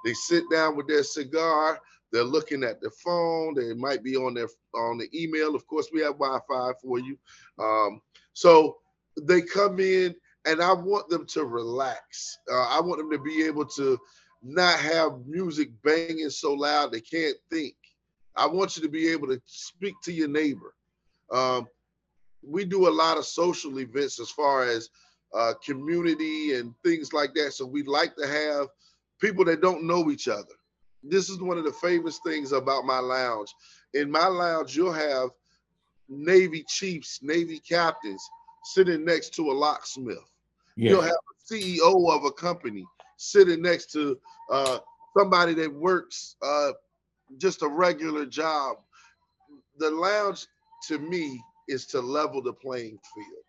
they 0.07 0.13
sit 0.13 0.49
down 0.49 0.77
with 0.77 0.87
their 0.87 1.03
cigar, 1.03 1.81
they're 2.13 2.23
looking 2.23 2.63
at 2.63 2.79
their 2.79 2.91
phone, 2.91 3.53
they 3.53 3.73
might 3.73 4.05
be 4.05 4.15
on 4.15 4.33
their 4.33 4.47
on 4.73 4.97
the 4.97 5.09
email. 5.13 5.53
Of 5.53 5.67
course, 5.67 5.89
we 5.91 5.99
have 5.99 6.13
Wi-Fi 6.13 6.71
for 6.81 6.97
you. 6.97 7.17
Um, 7.59 8.01
so 8.31 8.77
they 9.21 9.41
come 9.41 9.81
in 9.81 10.15
and 10.45 10.61
I 10.61 10.71
want 10.71 11.09
them 11.09 11.25
to 11.25 11.43
relax. 11.43 12.37
Uh, 12.49 12.67
I 12.69 12.79
want 12.79 12.99
them 12.99 13.11
to 13.11 13.19
be 13.19 13.43
able 13.43 13.65
to 13.65 13.99
not 14.41 14.79
have 14.79 15.25
music 15.25 15.71
banging 15.83 16.29
so 16.29 16.53
loud 16.53 16.93
they 16.93 17.01
can't 17.01 17.35
think. 17.51 17.75
I 18.37 18.45
want 18.45 18.77
you 18.77 18.83
to 18.83 18.89
be 18.89 19.09
able 19.09 19.27
to 19.27 19.41
speak 19.45 19.95
to 20.03 20.13
your 20.13 20.29
neighbor. 20.29 20.73
Um, 21.33 21.67
we 22.41 22.63
do 22.63 22.87
a 22.87 22.89
lot 22.89 23.17
of 23.17 23.25
social 23.25 23.77
events 23.81 24.21
as 24.21 24.29
far 24.29 24.63
as 24.63 24.89
uh, 25.33 25.53
community 25.65 26.53
and 26.53 26.73
things 26.81 27.11
like 27.11 27.33
that. 27.33 27.51
So 27.51 27.65
we'd 27.65 27.89
like 27.89 28.15
to 28.15 28.25
have 28.25 28.67
people 29.19 29.45
that 29.45 29.61
don't 29.61 29.83
know 29.83 30.11
each 30.11 30.27
other. 30.27 30.53
This 31.03 31.29
is 31.29 31.41
one 31.41 31.57
of 31.57 31.63
the 31.63 31.71
famous 31.73 32.19
things 32.25 32.51
about 32.51 32.85
my 32.85 32.99
lounge. 32.99 33.53
In 33.93 34.11
my 34.11 34.27
lounge, 34.27 34.75
you'll 34.75 34.91
have 34.91 35.29
Navy 36.09 36.63
chiefs, 36.67 37.19
Navy 37.21 37.59
captains 37.59 38.23
sitting 38.63 39.05
next 39.05 39.33
to 39.35 39.51
a 39.51 39.53
locksmith. 39.53 40.17
Yeah. 40.75 40.91
You'll 40.91 41.01
have 41.01 41.11
a 41.11 41.53
CEO 41.53 42.15
of 42.15 42.25
a 42.25 42.31
company 42.31 42.85
sitting 43.17 43.61
next 43.61 43.91
to 43.93 44.19
uh, 44.51 44.79
somebody 45.17 45.53
that 45.55 45.73
works 45.73 46.35
uh, 46.41 46.71
just 47.37 47.61
a 47.61 47.67
regular 47.67 48.25
job. 48.25 48.77
The 49.77 49.89
lounge, 49.89 50.45
to 50.87 50.99
me, 50.99 51.41
is 51.67 51.85
to 51.87 51.99
level 51.99 52.41
the 52.41 52.53
playing 52.53 52.99
field. 53.13 53.43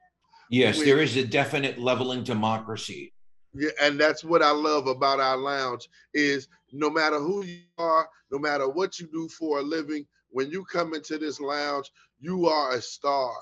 Yes, 0.50 0.78
there 0.78 1.00
is 1.00 1.16
a 1.16 1.24
definite 1.24 1.78
leveling 1.78 2.24
democracy. 2.24 3.12
Yeah, 3.58 3.70
and 3.82 3.98
that's 3.98 4.22
what 4.22 4.40
I 4.40 4.50
love 4.50 4.86
about 4.86 5.18
our 5.18 5.36
lounge 5.36 5.88
is 6.14 6.46
no 6.72 6.88
matter 6.88 7.18
who 7.18 7.44
you 7.44 7.62
are, 7.76 8.08
no 8.30 8.38
matter 8.38 8.68
what 8.68 9.00
you 9.00 9.08
do 9.08 9.28
for 9.28 9.58
a 9.58 9.62
living, 9.62 10.06
when 10.30 10.48
you 10.50 10.64
come 10.64 10.94
into 10.94 11.18
this 11.18 11.40
lounge, 11.40 11.90
you 12.20 12.46
are 12.46 12.74
a 12.74 12.80
star. 12.80 13.34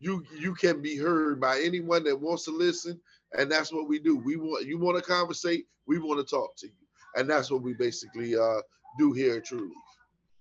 You 0.00 0.24
you 0.38 0.54
can 0.54 0.80
be 0.80 0.96
heard 0.96 1.40
by 1.40 1.60
anyone 1.60 2.04
that 2.04 2.18
wants 2.18 2.44
to 2.44 2.50
listen, 2.50 2.98
and 3.36 3.52
that's 3.52 3.72
what 3.72 3.88
we 3.88 3.98
do. 3.98 4.16
We 4.16 4.36
want 4.36 4.66
you 4.66 4.78
want 4.78 4.96
to 4.96 5.02
conversate, 5.02 5.66
we 5.86 5.98
want 5.98 6.26
to 6.26 6.34
talk 6.34 6.56
to 6.58 6.66
you, 6.66 6.86
and 7.16 7.28
that's 7.28 7.50
what 7.50 7.62
we 7.62 7.74
basically 7.74 8.36
uh, 8.36 8.60
do 8.98 9.12
here 9.12 9.40
Tru 9.40 9.60
Leaf. 9.60 9.72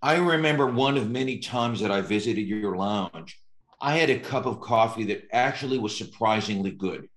I 0.01 0.17
remember 0.17 0.67
one 0.67 0.97
of 0.97 1.09
many 1.09 1.39
times 1.39 1.81
that 1.81 1.91
I 1.91 1.99
visited 2.01 2.47
your 2.47 2.77
lounge 2.77 3.41
I 3.81 3.97
had 3.97 4.09
a 4.09 4.19
cup 4.19 4.45
of 4.45 4.61
coffee 4.61 5.03
that 5.05 5.27
actually 5.31 5.77
was 5.77 5.97
surprisingly 5.97 6.71
good. 6.71 7.09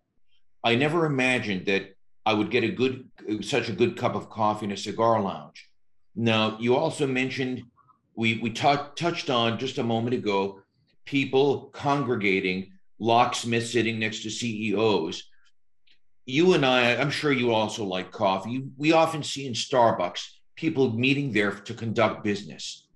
I 0.69 0.75
never 0.75 1.07
imagined 1.07 1.65
that 1.67 1.95
I 2.27 2.35
would 2.35 2.51
get 2.51 2.63
a 2.63 2.69
good, 2.69 3.09
such 3.41 3.71
a 3.71 3.73
good 3.73 3.97
cup 3.97 4.15
of 4.15 4.29
coffee 4.29 4.67
in 4.67 4.73
a 4.73 4.77
cigar 4.77 5.19
lounge. 5.23 5.67
Now, 6.15 6.59
you 6.61 6.77
also 6.77 7.07
mentioned 7.07 7.63
we 8.15 8.39
we 8.39 8.51
touched 8.51 9.31
on 9.31 9.59
just 9.59 9.79
a 9.79 9.83
moment 9.83 10.15
ago 10.15 10.61
people 11.07 11.71
congregating, 11.73 12.73
locksmiths 12.99 13.73
sitting 13.73 13.99
next 13.99 14.23
to 14.25 14.31
CEOs. 14.31 15.23
You 16.27 16.53
and 16.53 16.67
I, 16.67 16.97
I'm 16.97 17.11
sure 17.11 17.33
you 17.33 17.55
also 17.55 17.85
like 17.85 18.11
coffee. 18.11 18.65
We 18.77 18.93
often 18.93 19.23
see 19.23 19.47
in 19.47 19.55
Starbucks 19.55 20.23
people 20.55 20.93
meeting 20.93 21.33
there 21.33 21.53
to 21.53 21.73
conduct 21.73 22.25
business. 22.25 22.87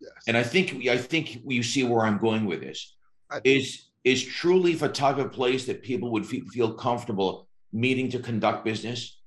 Yes. 0.00 0.10
And 0.26 0.36
I 0.36 0.42
think 0.42 0.88
I 0.88 0.96
think 0.96 1.42
you 1.46 1.62
see 1.62 1.84
where 1.84 2.04
I'm 2.04 2.18
going 2.18 2.44
with 2.44 2.60
this 2.60 2.96
is 3.44 3.89
is 4.04 4.24
truly 4.24 4.72
a 4.80 4.88
type 4.88 5.18
of 5.18 5.32
place 5.32 5.66
that 5.66 5.82
people 5.82 6.10
would 6.12 6.26
feel 6.26 6.74
comfortable 6.74 7.48
meeting 7.72 8.08
to 8.10 8.18
conduct 8.18 8.64
business? 8.64 9.18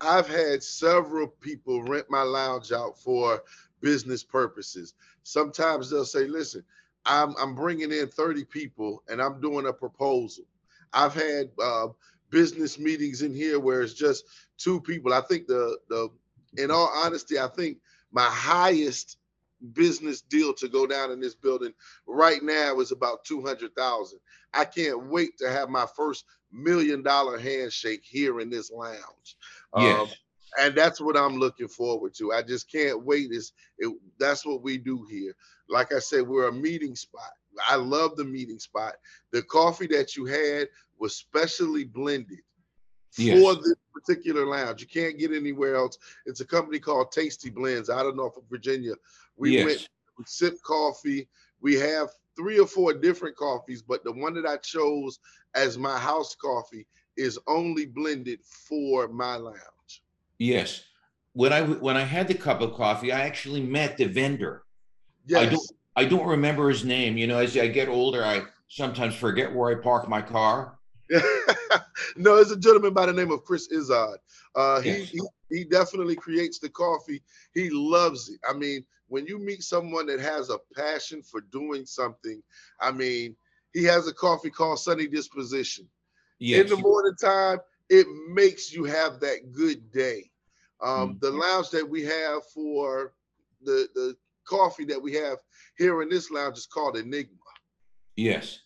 I've 0.00 0.28
had 0.28 0.62
several 0.62 1.28
people 1.28 1.82
rent 1.82 2.06
my 2.10 2.22
lounge 2.22 2.72
out 2.72 2.98
for 2.98 3.42
business 3.80 4.24
purposes. 4.24 4.94
Sometimes 5.22 5.90
they'll 5.90 6.04
say, 6.04 6.26
"Listen, 6.26 6.64
I'm 7.06 7.34
I'm 7.38 7.54
bringing 7.54 7.92
in 7.92 8.08
30 8.08 8.44
people 8.44 9.02
and 9.08 9.22
I'm 9.22 9.40
doing 9.40 9.66
a 9.66 9.72
proposal." 9.72 10.44
I've 10.92 11.14
had 11.14 11.50
uh, 11.62 11.88
business 12.30 12.78
meetings 12.78 13.22
in 13.22 13.34
here 13.34 13.58
where 13.60 13.82
it's 13.82 13.94
just 13.94 14.24
two 14.58 14.80
people. 14.80 15.12
I 15.12 15.20
think 15.22 15.46
the 15.46 15.78
the 15.88 16.08
in 16.58 16.70
all 16.70 16.90
honesty, 16.94 17.38
I 17.38 17.48
think 17.48 17.78
my 18.10 18.24
highest 18.24 19.18
business 19.72 20.20
deal 20.20 20.52
to 20.54 20.68
go 20.68 20.86
down 20.86 21.10
in 21.10 21.20
this 21.20 21.34
building 21.34 21.72
right 22.06 22.42
now 22.42 22.78
is 22.80 22.92
about 22.92 23.24
200,000. 23.24 24.18
I 24.54 24.64
can't 24.64 25.06
wait 25.06 25.38
to 25.38 25.50
have 25.50 25.68
my 25.68 25.86
first 25.96 26.24
million 26.52 27.02
dollar 27.02 27.38
handshake 27.38 28.02
here 28.04 28.40
in 28.40 28.50
this 28.50 28.70
lounge. 28.70 29.36
Yes. 29.76 30.00
Um, 30.00 30.08
and 30.60 30.74
that's 30.74 31.00
what 31.00 31.16
I'm 31.16 31.36
looking 31.36 31.68
forward 31.68 32.14
to. 32.16 32.32
I 32.32 32.42
just 32.42 32.70
can't 32.70 33.04
wait. 33.04 33.32
Is 33.32 33.52
it, 33.78 33.94
that's 34.18 34.44
what 34.44 34.62
we 34.62 34.76
do 34.76 35.06
here. 35.10 35.34
Like 35.68 35.94
I 35.94 35.98
said, 35.98 36.26
we're 36.26 36.48
a 36.48 36.52
meeting 36.52 36.94
spot. 36.94 37.30
I 37.66 37.76
love 37.76 38.16
the 38.16 38.24
meeting 38.24 38.58
spot. 38.58 38.94
The 39.30 39.42
coffee 39.42 39.86
that 39.88 40.16
you 40.16 40.26
had 40.26 40.68
was 40.98 41.16
specially 41.16 41.84
blended 41.84 42.40
for 43.12 43.54
this 43.54 43.74
particular 43.92 44.46
lounge. 44.46 44.80
You 44.80 44.88
can't 44.88 45.18
get 45.18 45.32
anywhere 45.32 45.76
else. 45.76 45.98
It's 46.26 46.40
a 46.40 46.46
company 46.46 46.78
called 46.78 47.12
Tasty 47.12 47.50
Blends 47.50 47.90
out 47.90 48.06
of 48.06 48.16
Norfolk, 48.16 48.44
Virginia. 48.50 48.94
We 49.36 49.52
yes. 49.58 49.66
went 49.66 49.88
we 50.18 50.24
sip 50.26 50.60
coffee. 50.62 51.28
We 51.60 51.74
have 51.76 52.08
three 52.36 52.58
or 52.58 52.66
four 52.66 52.94
different 52.94 53.36
coffees, 53.36 53.82
but 53.82 54.04
the 54.04 54.12
one 54.12 54.34
that 54.34 54.46
I 54.46 54.56
chose 54.58 55.18
as 55.54 55.78
my 55.78 55.98
house 55.98 56.34
coffee 56.34 56.86
is 57.16 57.38
only 57.46 57.86
blended 57.86 58.40
for 58.42 59.08
my 59.08 59.36
lounge. 59.36 60.02
Yes. 60.38 60.82
When 61.34 61.52
I 61.52 61.62
when 61.62 61.96
I 61.96 62.02
had 62.02 62.28
the 62.28 62.34
cup 62.34 62.60
of 62.60 62.74
coffee, 62.74 63.12
I 63.12 63.22
actually 63.22 63.62
met 63.62 63.96
the 63.96 64.04
vendor. 64.06 64.64
Yes. 65.26 65.40
I 65.40 65.46
don't 65.46 65.72
I 65.96 66.04
don't 66.04 66.26
remember 66.26 66.68
his 66.68 66.84
name. 66.84 67.16
You 67.16 67.26
know, 67.26 67.38
as 67.38 67.56
I 67.56 67.68
get 67.68 67.88
older, 67.88 68.24
I 68.24 68.42
sometimes 68.68 69.14
forget 69.14 69.54
where 69.54 69.70
I 69.70 69.80
park 69.82 70.08
my 70.08 70.22
car. 70.22 70.78
no, 72.16 72.36
it's 72.36 72.50
a 72.50 72.56
gentleman 72.56 72.92
by 72.94 73.06
the 73.06 73.12
name 73.12 73.30
of 73.30 73.44
Chris 73.44 73.70
Izard. 73.70 74.18
Uh, 74.54 74.80
he, 74.80 75.04
he 75.04 75.20
he 75.48 75.64
definitely 75.64 76.16
creates 76.16 76.58
the 76.58 76.68
coffee. 76.68 77.22
He 77.54 77.70
loves 77.70 78.28
it. 78.30 78.40
I 78.48 78.52
mean, 78.54 78.84
when 79.08 79.26
you 79.26 79.38
meet 79.38 79.62
someone 79.62 80.06
that 80.06 80.20
has 80.20 80.50
a 80.50 80.58
passion 80.74 81.22
for 81.22 81.40
doing 81.42 81.84
something, 81.86 82.42
I 82.80 82.90
mean, 82.92 83.36
he 83.74 83.84
has 83.84 84.08
a 84.08 84.14
coffee 84.14 84.50
called 84.50 84.78
Sunny 84.78 85.06
Disposition. 85.06 85.88
Yes. 86.38 86.62
In 86.62 86.76
the 86.76 86.82
morning 86.82 87.14
time, 87.20 87.58
it 87.88 88.06
makes 88.28 88.72
you 88.72 88.84
have 88.84 89.20
that 89.20 89.52
good 89.52 89.90
day. 89.92 90.30
Um, 90.82 91.14
Mm. 91.14 91.20
The 91.20 91.30
lounge 91.30 91.70
that 91.70 91.88
we 91.88 92.02
have 92.04 92.44
for 92.52 93.12
the 93.62 93.88
the 93.94 94.16
coffee 94.44 94.84
that 94.86 95.00
we 95.00 95.12
have 95.14 95.38
here 95.78 96.02
in 96.02 96.08
this 96.08 96.30
lounge 96.30 96.58
is 96.58 96.66
called 96.66 96.96
Enigma. 96.96 97.36
yes. 98.16 98.58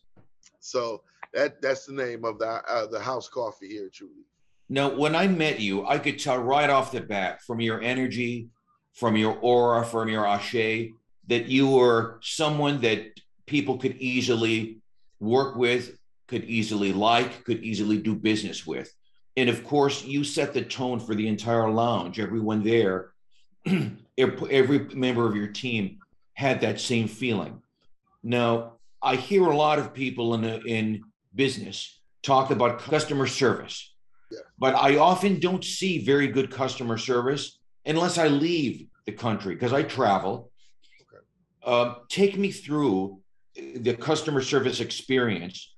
So 0.60 1.02
that 1.36 1.60
that's 1.60 1.86
the 1.86 1.92
name 1.92 2.24
of 2.24 2.38
the 2.38 2.48
uh, 2.48 2.86
the 2.86 2.98
house 2.98 3.28
coffee 3.28 3.68
here, 3.68 3.90
truly. 3.92 4.24
Now, 4.68 4.96
when 4.96 5.14
I 5.14 5.28
met 5.28 5.60
you, 5.60 5.86
I 5.86 5.98
could 5.98 6.18
tell 6.18 6.38
right 6.38 6.68
off 6.68 6.90
the 6.90 7.00
bat 7.00 7.42
from 7.42 7.60
your 7.60 7.80
energy, 7.80 8.48
from 8.94 9.16
your 9.16 9.38
aura, 9.40 9.84
from 9.84 10.08
your 10.08 10.26
ashe, 10.26 10.90
that 11.28 11.46
you 11.46 11.68
were 11.68 12.18
someone 12.22 12.80
that 12.80 13.20
people 13.46 13.76
could 13.78 13.96
easily 13.98 14.80
work 15.20 15.54
with, 15.56 15.98
could 16.26 16.44
easily 16.44 16.92
like, 16.92 17.44
could 17.44 17.62
easily 17.62 17.98
do 17.98 18.16
business 18.16 18.66
with. 18.66 18.92
And 19.36 19.48
of 19.48 19.62
course, 19.62 20.04
you 20.04 20.24
set 20.24 20.52
the 20.52 20.62
tone 20.62 20.98
for 20.98 21.14
the 21.14 21.28
entire 21.28 21.70
lounge. 21.70 22.18
Everyone 22.18 22.64
there, 22.64 23.10
every 24.18 24.78
member 24.94 25.28
of 25.28 25.36
your 25.36 25.48
team 25.48 25.98
had 26.34 26.62
that 26.62 26.80
same 26.80 27.06
feeling. 27.06 27.62
Now, 28.24 28.72
I 29.02 29.14
hear 29.14 29.44
a 29.44 29.56
lot 29.56 29.78
of 29.78 29.94
people 29.94 30.34
in, 30.34 30.44
in 30.66 31.04
business 31.36 32.00
talk 32.22 32.50
about 32.50 32.78
customer 32.78 33.26
service 33.26 33.96
but 34.58 34.74
I 34.74 34.96
often 34.96 35.38
don't 35.38 35.64
see 35.64 36.04
very 36.04 36.28
good 36.28 36.50
customer 36.50 36.98
service 36.98 37.58
unless 37.84 38.18
I 38.18 38.28
leave 38.28 38.86
the 39.04 39.12
country 39.12 39.54
because 39.54 39.72
I 39.72 39.82
travel. 39.82 40.50
Uh, 41.64 41.96
take 42.08 42.38
me 42.38 42.50
through 42.50 43.20
the 43.56 43.94
customer 43.94 44.40
service 44.40 44.80
experience 44.80 45.74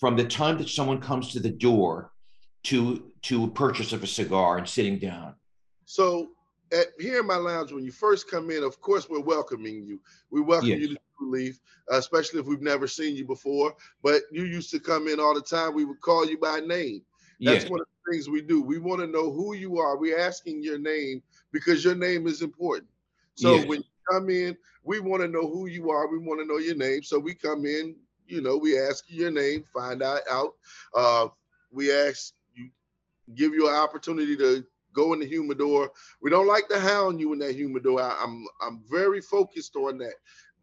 from 0.00 0.16
the 0.16 0.24
time 0.24 0.58
that 0.58 0.68
someone 0.68 1.00
comes 1.00 1.32
to 1.32 1.40
the 1.40 1.50
door 1.50 2.12
to 2.64 3.10
to 3.22 3.50
purchase 3.50 3.92
of 3.92 4.02
a 4.02 4.06
cigar 4.06 4.58
and 4.58 4.68
sitting 4.68 4.98
down. 4.98 5.34
So 5.84 6.30
at 6.72 6.88
here 6.98 7.20
in 7.20 7.26
my 7.26 7.36
lounge, 7.36 7.72
when 7.72 7.84
you 7.84 7.92
first 7.92 8.30
come 8.30 8.50
in, 8.50 8.62
of 8.62 8.80
course 8.80 9.08
we're 9.08 9.20
welcoming 9.20 9.84
you. 9.84 10.00
We 10.30 10.40
welcome 10.40 10.68
Yes. 10.68 10.80
you 10.80 10.88
to 10.88 10.98
Leaf, 11.20 11.60
uh, 11.92 11.96
especially 11.96 12.40
if 12.40 12.46
we've 12.46 12.60
never 12.62 12.86
seen 12.88 13.14
you 13.16 13.24
before. 13.24 13.74
But 14.02 14.22
you 14.32 14.44
used 14.44 14.70
to 14.70 14.80
come 14.80 15.08
in 15.08 15.20
all 15.20 15.34
the 15.34 15.42
time. 15.42 15.74
We 15.74 15.84
would 15.84 16.00
call 16.00 16.26
you 16.26 16.38
by 16.38 16.60
name. 16.60 17.02
That's 17.44 17.64
Yes, 17.64 17.70
one 17.70 17.80
of 17.80 17.86
the 18.06 18.12
things 18.12 18.28
we 18.28 18.42
do. 18.42 18.62
We 18.62 18.78
want 18.78 19.00
to 19.00 19.06
know 19.06 19.32
who 19.32 19.54
you 19.54 19.78
are. 19.78 19.96
We're 19.96 20.18
asking 20.18 20.62
your 20.62 20.78
name 20.78 21.22
because 21.52 21.84
your 21.84 21.94
name 21.94 22.26
is 22.26 22.42
important. 22.42 22.88
So 23.34 23.60
Yes. 23.60 23.66
when 23.66 23.78
you 23.78 23.84
come 24.10 24.30
in, 24.30 24.56
we 24.84 25.00
want 25.00 25.22
to 25.22 25.28
know 25.28 25.48
who 25.48 25.66
you 25.66 25.90
are. 25.90 26.08
We 26.08 26.18
want 26.18 26.40
to 26.40 26.46
know 26.46 26.58
your 26.58 26.76
name. 26.76 27.02
So 27.02 27.18
we 27.18 27.34
come 27.34 27.64
in, 27.66 27.96
you 28.26 28.40
know, 28.40 28.56
we 28.56 28.78
ask 28.78 29.04
you 29.08 29.22
your 29.22 29.30
name, 29.30 29.64
find 29.72 30.02
out 30.02 30.20
out. 30.30 30.54
Uh, 30.94 31.28
we 31.70 31.92
ask 31.92 32.32
you, 32.54 32.70
give 33.34 33.52
you 33.52 33.68
an 33.68 33.74
opportunity 33.74 34.36
to 34.36 34.64
go 34.92 35.12
in 35.12 35.20
the 35.20 35.26
humidor. 35.26 35.90
We 36.20 36.30
don't 36.30 36.46
like 36.46 36.68
to 36.68 36.78
hound 36.78 37.20
you 37.20 37.32
in 37.32 37.38
that 37.40 37.54
humidor. 37.54 38.00
I, 38.00 38.18
I'm 38.22 38.46
I'm 38.60 38.82
very 38.90 39.20
focused 39.20 39.76
on 39.76 39.98
that. 39.98 40.14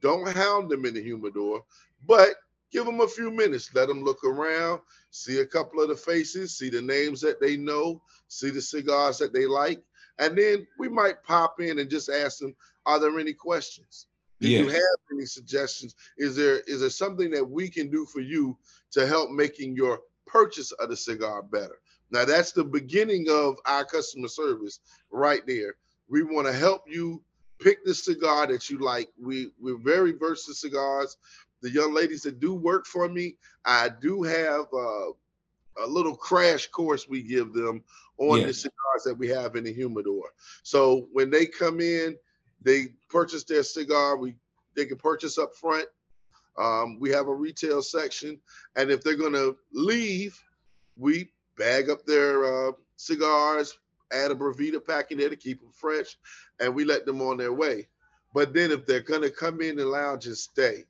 Don't 0.02 0.28
hound 0.30 0.70
them 0.70 0.86
in 0.86 0.94
the 0.94 1.02
humidor, 1.02 1.64
but 2.08 2.36
give 2.72 2.86
them 2.86 3.02
a 3.02 3.08
few 3.08 3.32
minutes. 3.32 3.74
Let 3.74 3.88
them 3.88 4.04
look 4.04 4.24
around, 4.24 4.82
see 5.12 5.40
a 5.40 5.46
couple 5.46 5.82
of 5.82 5.90
the 5.90 5.96
faces, 5.96 6.58
see 6.58 6.70
the 6.70 6.82
names 6.82 7.22
that 7.22 7.42
they 7.42 7.58
know, 7.58 8.02
see 8.28 8.50
the 8.50 8.62
cigars 8.62 9.18
that 9.18 9.34
they 9.34 9.46
like, 9.46 9.84
and 10.20 10.38
then 10.38 10.68
we 10.78 10.88
might 10.90 11.24
pop 11.24 11.60
in 11.60 11.80
and 11.80 11.90
just 11.90 12.10
ask 12.10 12.40
them, 12.40 12.56
"Are 12.86 13.00
there 13.00 13.20
any 13.20 13.34
questions? 13.34 14.08
Do 14.40 14.48
you 14.48 14.70
have 14.70 14.98
any 15.12 15.26
suggestions? 15.26 15.96
Is 16.18 16.36
there 16.36 16.60
is 16.62 16.80
there 16.80 16.90
something 16.90 17.32
that 17.32 17.44
we 17.50 17.70
can 17.70 17.90
do 17.90 18.06
for 18.06 18.22
you 18.22 18.58
to 18.92 19.06
help 19.06 19.32
making 19.32 19.76
your 19.76 20.02
purchase 20.26 20.72
of 20.74 20.90
the 20.90 20.98
cigar 20.98 21.44
better?" 21.44 21.80
Now 22.12 22.26
that's 22.26 22.52
the 22.52 22.64
beginning 22.64 23.28
of 23.30 23.58
our 23.66 23.86
customer 23.86 24.28
service 24.28 24.80
right 25.12 25.46
there. 25.48 25.76
We 26.10 26.24
want 26.24 26.48
to 26.48 26.54
help 26.54 26.84
you 26.88 27.22
pick 27.60 27.86
the 27.86 27.94
cigar 27.94 28.48
that 28.48 28.70
you 28.70 28.80
like. 28.80 29.10
We 29.22 29.52
we're 29.60 29.78
very 29.78 30.14
versatile 30.14 30.56
cigars. 30.56 31.18
The 31.62 31.70
young 31.70 31.94
ladies 31.94 32.24
that 32.24 32.40
do 32.40 32.54
work 32.54 32.86
for 32.86 33.10
me, 33.10 33.36
I 33.66 33.90
do 33.90 34.24
have 34.24 34.66
uh, 34.74 35.10
a 35.84 35.88
little 35.88 36.16
crash 36.16 36.68
course 36.68 37.08
we 37.08 37.22
give 37.22 37.54
them 37.54 37.84
on 38.18 38.42
the 38.46 38.54
cigars 38.54 39.04
that 39.06 39.18
we 39.18 39.28
have 39.30 39.56
in 39.56 39.64
the 39.64 39.74
humidor. 39.74 40.30
So 40.64 41.08
when 41.12 41.30
they 41.30 41.46
come 41.46 41.80
in, 41.80 42.18
they 42.62 42.88
purchase 43.10 43.44
their 43.44 43.64
cigar. 43.64 44.18
We 44.18 44.36
they 44.76 44.86
can 44.86 44.98
purchase 44.98 45.38
up 45.38 45.56
front. 45.56 45.88
Um, 46.58 46.98
we 47.00 47.10
have 47.12 47.28
a 47.28 47.34
retail 47.34 47.82
section, 47.82 48.40
and 48.76 48.90
if 48.90 49.02
they're 49.02 49.16
gonna 49.16 49.52
leave, 49.72 50.42
we 50.98 51.32
bag 51.60 51.90
up 51.90 52.06
their 52.06 52.70
uh, 52.70 52.72
cigars, 52.96 53.78
add 54.12 54.32
a 54.32 54.36
Boveda 54.36 54.84
pack 54.84 55.12
in 55.12 55.20
there 55.20 55.30
to 55.30 55.36
keep 55.36 55.62
them 55.62 55.72
fresh, 55.72 56.18
and 56.60 56.74
we 56.74 56.86
let 56.86 57.06
them 57.06 57.22
on 57.22 57.38
their 57.38 57.54
way. 57.54 57.88
But 58.34 58.54
then 58.54 58.72
if 58.72 58.86
they're 58.88 59.02
gonna 59.02 59.30
come 59.30 59.62
in 59.62 59.76
the 59.76 59.86
lounge 59.86 60.26
and 60.26 60.38
stay, 60.38 60.86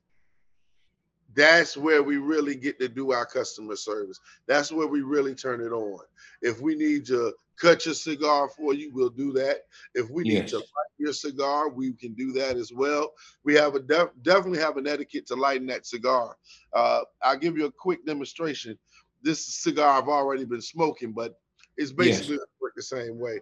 that's 1.34 1.76
where 1.76 2.02
we 2.02 2.16
really 2.16 2.54
get 2.54 2.78
to 2.80 2.88
do 2.88 3.12
our 3.12 3.26
customer 3.26 3.76
service. 3.76 4.18
That's 4.46 4.72
where 4.72 4.86
we 4.86 5.02
really 5.02 5.34
turn 5.34 5.60
it 5.60 5.72
on. 5.72 6.00
If 6.42 6.60
we 6.60 6.74
need 6.74 7.06
to 7.06 7.34
cut 7.56 7.84
your 7.86 7.94
cigar 7.94 8.48
for 8.48 8.74
you, 8.74 8.90
we'll 8.92 9.10
do 9.10 9.32
that. 9.34 9.66
If 9.94 10.10
we 10.10 10.24
need 10.24 10.48
to 10.48 10.56
light 10.56 10.66
your 10.98 11.12
cigar, 11.12 11.68
we 11.68 11.92
can 11.92 12.14
do 12.14 12.32
that 12.32 12.56
as 12.56 12.72
well. 12.72 13.12
We 13.44 13.54
have 13.54 13.74
a 13.74 13.80
def- 13.80 14.10
definitely 14.22 14.58
have 14.58 14.76
an 14.76 14.88
etiquette 14.88 15.26
to 15.26 15.36
lighten 15.36 15.66
that 15.68 15.86
cigar. 15.86 16.36
Uh, 16.72 17.02
I'll 17.22 17.38
give 17.38 17.56
you 17.56 17.66
a 17.66 17.72
quick 17.72 18.04
demonstration. 18.04 18.78
This 19.22 19.44
cigar 19.46 20.00
I've 20.00 20.08
already 20.08 20.44
been 20.44 20.62
smoking, 20.62 21.12
but 21.12 21.38
it's 21.76 21.92
basically 21.92 22.38
work 22.60 22.72
the 22.76 22.82
same 22.82 23.18
way. 23.18 23.40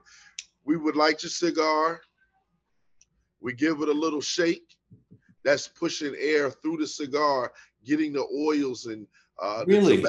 We 0.65 0.77
would 0.77 0.97
light 0.97 1.23
your 1.23 1.31
cigar. 1.31 2.01
We 3.41 3.55
give 3.55 3.81
it 3.81 3.89
a 3.89 3.93
little 3.93 4.21
shake. 4.21 4.77
That's 5.45 5.69
pushing 5.69 6.15
air 6.19 6.51
through 6.51 6.79
the 6.79 6.87
cigar, 6.87 7.53
getting 7.85 8.13
the 8.13 8.27
oils 8.37 8.87
and 8.87 9.07
uh, 9.41 9.65
the 9.65 9.67
Really? 9.67 10.03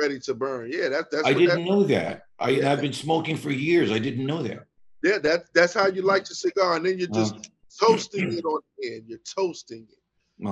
ready 0.00 0.18
to 0.20 0.34
burn. 0.34 0.70
Yeah, 0.72 0.88
that, 0.88 1.10
that's 1.10 1.26
I 1.26 1.32
didn't 1.32 1.64
that, 1.64 1.70
know 1.70 1.84
that. 1.84 2.22
I, 2.38 2.50
Yeah. 2.50 2.72
I've 2.72 2.80
been 2.80 2.92
smoking 2.92 3.36
for 3.36 3.50
years. 3.50 3.92
I 3.92 3.98
didn't 3.98 4.26
know 4.26 4.42
that. 4.42 4.66
yeah, 5.04 5.18
that, 5.18 5.44
that's 5.54 5.74
how 5.74 5.86
you 5.86 6.02
light 6.02 6.28
your 6.28 6.34
cigar, 6.36 6.76
and 6.76 6.84
then 6.84 6.98
you're 6.98 7.08
just 7.08 7.34
Wow. 7.34 7.42
toasting 7.80 8.32
it 8.32 8.44
on 8.44 8.60
the 8.78 8.94
end. 8.94 9.04
You're 9.06 9.18
toasting 9.18 9.86
it. 9.90 9.98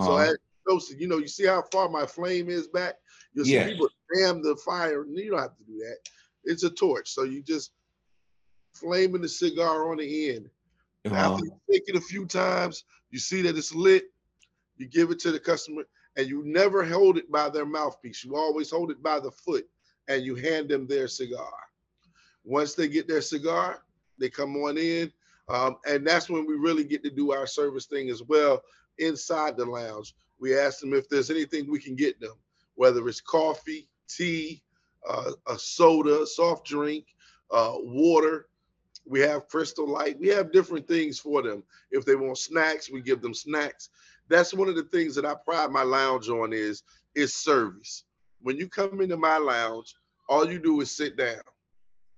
So 0.04 0.16
Uh, 0.16 0.20
as 0.20 0.28
you're 0.66 0.74
toasting, 0.74 1.00
you 1.00 1.08
know, 1.08 1.18
you 1.18 1.28
see 1.28 1.46
how 1.46 1.62
far 1.72 1.88
my 1.88 2.06
flame 2.06 2.48
is 2.48 2.68
back. 2.68 2.94
You'll 3.34 3.44
see 3.44 3.52
Yes. 3.52 3.70
people 3.70 3.88
jam 4.14 4.42
the 4.42 4.56
fire. 4.56 5.04
You 5.06 5.30
don't 5.30 5.40
have 5.40 5.56
to 5.56 5.64
do 5.64 5.78
that. 5.78 5.96
It's 6.44 6.64
a 6.64 6.70
torch, 6.70 7.10
so 7.10 7.24
you 7.24 7.42
just 7.42 7.72
flaming 8.74 9.20
the 9.22 9.28
cigar 9.28 9.90
on 9.90 9.98
the 9.98 10.30
end. 10.30 10.50
uh, 11.10 11.14
After 11.14 11.44
you 11.44 11.60
take 11.70 11.88
it 11.88 11.96
a 11.96 12.00
few 12.00 12.26
times, 12.26 12.84
you 13.10 13.18
see 13.18 13.42
that 13.42 13.58
it's 13.58 13.74
lit. 13.74 14.04
You 14.76 14.86
give 14.88 15.10
it 15.10 15.18
to 15.20 15.32
the 15.32 15.40
customer, 15.40 15.82
and 16.16 16.26
you 16.26 16.42
never 16.44 16.84
hold 16.84 17.18
it 17.18 17.30
by 17.30 17.50
their 17.50 17.66
mouthpiece. 17.66 18.24
You 18.24 18.36
always 18.36 18.70
hold 18.70 18.90
it 18.90 19.02
by 19.02 19.20
the 19.20 19.30
foot, 19.30 19.68
and 20.08 20.24
you 20.24 20.34
hand 20.34 20.70
them 20.70 20.86
their 20.86 21.08
cigar. 21.08 21.52
Once 22.44 22.74
they 22.74 22.88
get 22.88 23.06
their 23.06 23.20
cigar, 23.20 23.82
they 24.18 24.30
come 24.30 24.56
on 24.56 24.78
in, 24.78 25.12
um, 25.48 25.76
and 25.86 26.06
that's 26.06 26.30
when 26.30 26.46
we 26.46 26.54
really 26.54 26.84
get 26.84 27.02
to 27.04 27.10
do 27.10 27.32
our 27.32 27.46
service 27.46 27.84
thing 27.86 28.08
as 28.08 28.22
well 28.22 28.62
inside 28.98 29.56
the 29.56 29.64
lounge. 29.66 30.14
We 30.38 30.58
ask 30.58 30.80
them 30.80 30.94
if 30.94 31.08
there's 31.10 31.30
anything 31.30 31.70
we 31.70 31.80
can 31.80 31.96
get 31.96 32.18
them, 32.18 32.34
whether 32.76 33.06
it's 33.08 33.20
coffee, 33.20 33.89
tea, 34.16 34.62
uh, 35.08 35.32
a 35.48 35.58
soda, 35.58 36.26
soft 36.26 36.66
drink, 36.66 37.06
uh, 37.50 37.74
water. 37.76 38.46
We 39.06 39.20
have 39.20 39.48
Crystal 39.48 39.88
Light. 39.88 40.18
We 40.20 40.28
have 40.28 40.52
different 40.52 40.86
things 40.86 41.18
for 41.18 41.42
them. 41.42 41.62
If 41.90 42.04
they 42.04 42.14
want 42.14 42.38
snacks, 42.38 42.90
we 42.90 43.00
give 43.00 43.22
them 43.22 43.34
snacks. 43.34 43.88
That's 44.28 44.54
one 44.54 44.68
of 44.68 44.76
the 44.76 44.84
things 44.84 45.14
that 45.16 45.24
I 45.24 45.34
pride 45.34 45.70
my 45.70 45.82
lounge 45.82 46.28
on 46.28 46.52
is 46.52 46.82
is 47.14 47.34
service. 47.34 48.04
When 48.42 48.56
you 48.56 48.68
come 48.68 49.00
into 49.00 49.16
my 49.16 49.36
lounge, 49.36 49.94
all 50.28 50.50
you 50.50 50.58
do 50.58 50.80
is 50.80 50.96
sit 50.96 51.16
down. 51.16 51.42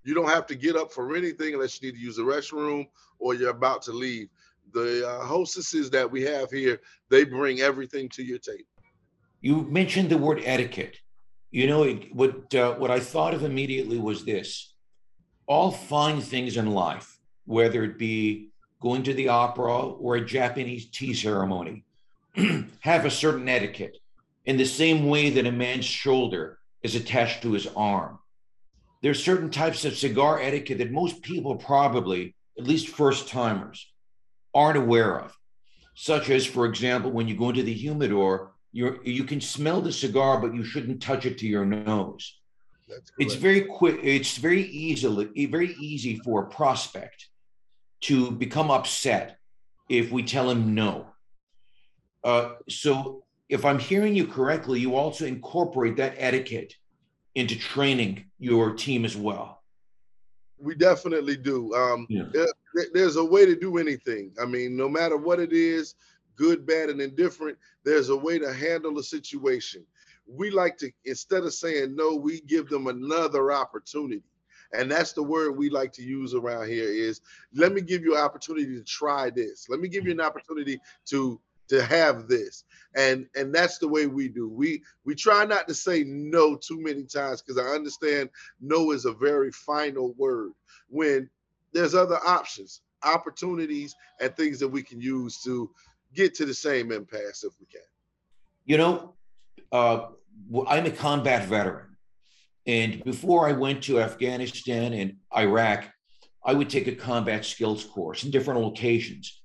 You 0.04 0.14
don't 0.14 0.28
have 0.28 0.46
to 0.48 0.54
get 0.54 0.76
up 0.76 0.92
for 0.92 1.16
anything 1.16 1.54
unless 1.54 1.80
you 1.80 1.88
need 1.88 1.96
to 1.96 2.04
use 2.04 2.16
the 2.16 2.22
restroom 2.22 2.86
or 3.18 3.34
you're 3.34 3.50
about 3.50 3.82
to 3.82 3.92
leave. 3.92 4.28
The 4.72 5.08
uh, 5.08 5.24
hostesses 5.24 5.90
that 5.90 6.10
we 6.10 6.22
have 6.22 6.50
here, 6.50 6.80
they 7.08 7.24
bring 7.24 7.60
everything 7.60 8.08
to 8.10 8.22
your 8.22 8.38
table. 8.38 8.64
you 9.40 9.62
mentioned 9.62 10.10
the 10.10 10.18
word 10.18 10.42
etiquette. 10.44 10.96
You 11.52 11.66
know, 11.66 11.82
it, 11.82 12.14
what 12.14 12.54
uh, 12.54 12.74
what 12.76 12.90
I 12.90 12.98
thought 12.98 13.34
of 13.34 13.44
immediately 13.44 13.98
was 13.98 14.24
this: 14.24 14.74
all 15.46 15.70
fine 15.70 16.22
things 16.22 16.56
in 16.56 16.70
life, 16.70 17.18
whether 17.44 17.84
it 17.84 17.98
be 17.98 18.48
going 18.80 19.02
to 19.02 19.12
the 19.12 19.28
opera 19.28 19.86
or 19.86 20.16
a 20.16 20.24
Japanese 20.24 20.88
tea 20.88 21.12
ceremony, 21.12 21.84
have 22.80 23.04
a 23.04 23.10
certain 23.10 23.48
etiquette. 23.50 23.98
In 24.46 24.56
the 24.56 24.64
same 24.64 25.06
way 25.06 25.28
that 25.30 25.46
a 25.46 25.52
man's 25.52 25.84
shoulder 25.84 26.58
is 26.82 26.96
attached 26.96 27.42
to 27.42 27.52
his 27.52 27.68
arm, 27.76 28.18
there's 29.02 29.22
certain 29.22 29.50
types 29.50 29.84
of 29.84 29.96
cigar 29.96 30.40
etiquette 30.40 30.78
that 30.78 30.90
most 30.90 31.22
people 31.22 31.56
probably, 31.56 32.34
at 32.58 32.66
least 32.66 32.88
first 32.88 33.28
timers, 33.28 33.92
aren't 34.54 34.78
aware 34.78 35.20
of. 35.20 35.36
Such 35.94 36.30
as, 36.30 36.46
for 36.46 36.64
example, 36.64 37.10
when 37.10 37.28
you 37.28 37.36
go 37.36 37.50
into 37.50 37.62
the 37.62 37.74
humidor, 37.74 38.51
you 38.72 38.98
you 39.04 39.24
can 39.24 39.40
smell 39.40 39.80
the 39.80 39.92
cigar, 39.92 40.40
but 40.40 40.54
you 40.54 40.64
shouldn't 40.64 41.02
touch 41.02 41.26
it 41.26 41.38
to 41.38 41.46
your 41.46 41.64
nose. 41.64 42.38
It's 43.18 43.34
very 43.34 43.62
quick. 43.62 44.00
It's 44.02 44.36
very 44.36 44.62
easily 44.62 45.46
very 45.46 45.74
easy 45.74 46.16
for 46.18 46.42
a 46.42 46.46
prospect 46.46 47.28
to 48.02 48.30
become 48.30 48.70
upset 48.70 49.38
if 49.88 50.10
we 50.10 50.22
tell 50.22 50.50
him 50.50 50.74
no. 50.74 51.06
Uh, 52.24 52.54
so, 52.68 53.24
if 53.48 53.64
I'm 53.64 53.78
hearing 53.78 54.14
you 54.14 54.26
correctly, 54.26 54.80
you 54.80 54.94
also 54.94 55.26
incorporate 55.26 55.96
that 55.96 56.14
etiquette 56.16 56.74
into 57.34 57.58
training 57.58 58.24
your 58.38 58.74
team 58.74 59.04
as 59.04 59.16
well. 59.16 59.62
We 60.58 60.74
definitely 60.74 61.36
do. 61.36 61.74
Um, 61.74 62.06
yeah. 62.08 62.24
there, 62.32 62.46
there's 62.94 63.16
a 63.16 63.24
way 63.24 63.44
to 63.46 63.56
do 63.56 63.78
anything. 63.78 64.32
I 64.40 64.46
mean, 64.46 64.76
no 64.76 64.88
matter 64.88 65.16
what 65.16 65.40
it 65.40 65.52
is, 65.52 65.94
good, 66.42 66.66
bad, 66.66 66.90
and 66.90 67.00
indifferent, 67.00 67.56
there's 67.84 68.08
a 68.08 68.16
way 68.16 68.36
to 68.36 68.52
handle 68.52 68.98
a 68.98 69.02
situation. 69.02 69.86
We 70.26 70.50
like 70.50 70.76
to, 70.78 70.90
instead 71.04 71.44
of 71.44 71.54
saying 71.54 71.94
no, 71.94 72.16
we 72.16 72.40
give 72.40 72.68
them 72.68 72.88
another 72.88 73.52
opportunity. 73.52 74.24
And 74.72 74.90
that's 74.90 75.12
the 75.12 75.22
word 75.22 75.52
we 75.52 75.70
like 75.70 75.92
to 75.92 76.02
use 76.02 76.34
around 76.34 76.68
here 76.68 76.88
is 76.88 77.20
let 77.54 77.72
me 77.72 77.80
give 77.80 78.02
you 78.02 78.16
an 78.16 78.22
opportunity 78.22 78.74
to 78.74 78.82
try 78.82 79.30
this. 79.30 79.68
Let 79.68 79.78
me 79.78 79.88
give 79.88 80.04
you 80.04 80.12
an 80.12 80.20
opportunity 80.20 80.80
to 81.10 81.40
to 81.68 81.80
have 81.82 82.26
this 82.26 82.64
and 82.96 83.24
and 83.36 83.54
that's 83.54 83.78
the 83.78 83.86
way 83.86 84.06
we 84.06 84.28
do 84.28 84.48
we 84.48 84.82
we 85.04 85.14
try 85.14 85.44
not 85.44 85.66
to 85.68 85.72
say 85.72 86.02
no 86.04 86.56
too 86.56 86.78
many 86.82 87.04
times 87.04 87.40
because 87.40 87.56
i 87.56 87.70
understand 87.70 88.28
no 88.60 88.90
is 88.90 89.04
a 89.04 89.12
very 89.12 89.50
final 89.52 90.12
word 90.18 90.50
when 90.88 91.30
there's 91.72 91.94
other 91.94 92.18
options 92.26 92.82
opportunities 93.04 93.94
and 94.20 94.36
things 94.36 94.58
that 94.58 94.68
we 94.68 94.82
can 94.82 95.00
use 95.00 95.40
to 95.42 95.70
get 96.14 96.34
to 96.34 96.44
the 96.44 96.54
same 96.54 96.92
impasse 96.92 97.44
if 97.44 97.52
we 97.60 97.66
can 97.66 97.82
you 98.64 98.76
know 98.76 99.14
uh, 99.72 100.06
i'm 100.68 100.86
a 100.86 100.90
combat 100.90 101.46
veteran 101.48 101.96
and 102.66 103.02
before 103.04 103.48
i 103.48 103.52
went 103.52 103.82
to 103.82 104.00
afghanistan 104.00 104.92
and 104.92 105.16
iraq 105.36 105.84
i 106.44 106.52
would 106.52 106.70
take 106.70 106.86
a 106.86 106.94
combat 106.94 107.44
skills 107.44 107.84
course 107.84 108.24
in 108.24 108.30
different 108.30 108.60
locations 108.60 109.42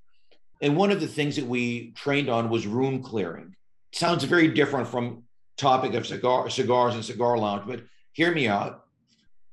and 0.62 0.76
one 0.76 0.92
of 0.92 1.00
the 1.00 1.08
things 1.08 1.36
that 1.36 1.46
we 1.46 1.92
trained 1.92 2.30
on 2.30 2.50
was 2.50 2.66
room 2.66 3.04
clearing. 3.04 3.56
sounds 3.92 4.24
very 4.24 4.48
different 4.48 4.88
from 4.88 5.24
topic 5.56 5.94
of 5.94 6.06
cigar, 6.06 6.50
cigars 6.50 6.96
and 6.96 7.06
cigar 7.06 7.38
lounge, 7.38 7.64
but 7.68 7.84
hear 8.14 8.34
me 8.34 8.48
out. 8.48 8.86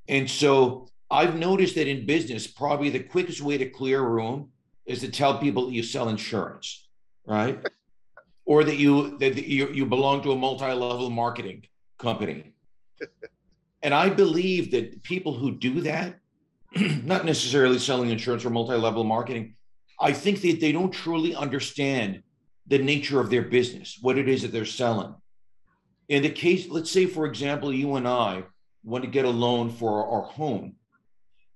And 0.08 0.28
so 0.28 0.88
I've 1.10 1.36
noticed 1.36 1.74
that 1.76 1.88
in 1.88 2.06
business, 2.06 2.46
probably 2.46 2.90
the 2.90 3.00
quickest 3.00 3.40
way 3.40 3.58
to 3.58 3.68
clear 3.68 4.00
a 4.00 4.08
room 4.08 4.50
is 4.86 5.00
to 5.00 5.10
tell 5.10 5.38
people 5.38 5.66
that 5.66 5.72
you 5.72 5.82
sell 5.82 6.08
insurance, 6.08 6.83
right? 7.26 7.58
or 8.44 8.64
that 8.64 8.76
you 8.76 9.18
that 9.18 9.36
you, 9.46 9.68
you 9.68 9.86
belong 9.86 10.22
to 10.22 10.32
a 10.32 10.36
multi-level 10.36 11.10
marketing 11.10 11.64
company. 11.98 12.52
and 13.82 13.94
I 13.94 14.08
believe 14.10 14.70
that 14.72 15.02
people 15.02 15.34
who 15.34 15.52
do 15.52 15.80
that, 15.82 16.18
not 16.76 17.24
necessarily 17.24 17.78
selling 17.78 18.10
insurance 18.10 18.44
or 18.44 18.50
multi-level 18.50 19.04
marketing, 19.04 19.54
I 20.00 20.12
think 20.12 20.40
that 20.42 20.60
they 20.60 20.72
don't 20.72 20.92
truly 20.92 21.34
understand 21.34 22.22
the 22.66 22.78
nature 22.78 23.20
of 23.20 23.30
their 23.30 23.42
business, 23.42 23.98
what 24.00 24.18
it 24.18 24.28
is 24.28 24.42
that 24.42 24.52
they're 24.52 24.64
selling. 24.64 25.14
In 26.08 26.22
the 26.22 26.30
case, 26.30 26.68
let's 26.68 26.90
say, 26.90 27.06
for 27.06 27.26
example, 27.26 27.72
you 27.72 27.96
and 27.96 28.06
I 28.06 28.44
want 28.82 29.04
to 29.04 29.10
get 29.10 29.24
a 29.24 29.30
loan 29.30 29.70
for 29.70 30.06
our 30.06 30.22
home. 30.22 30.74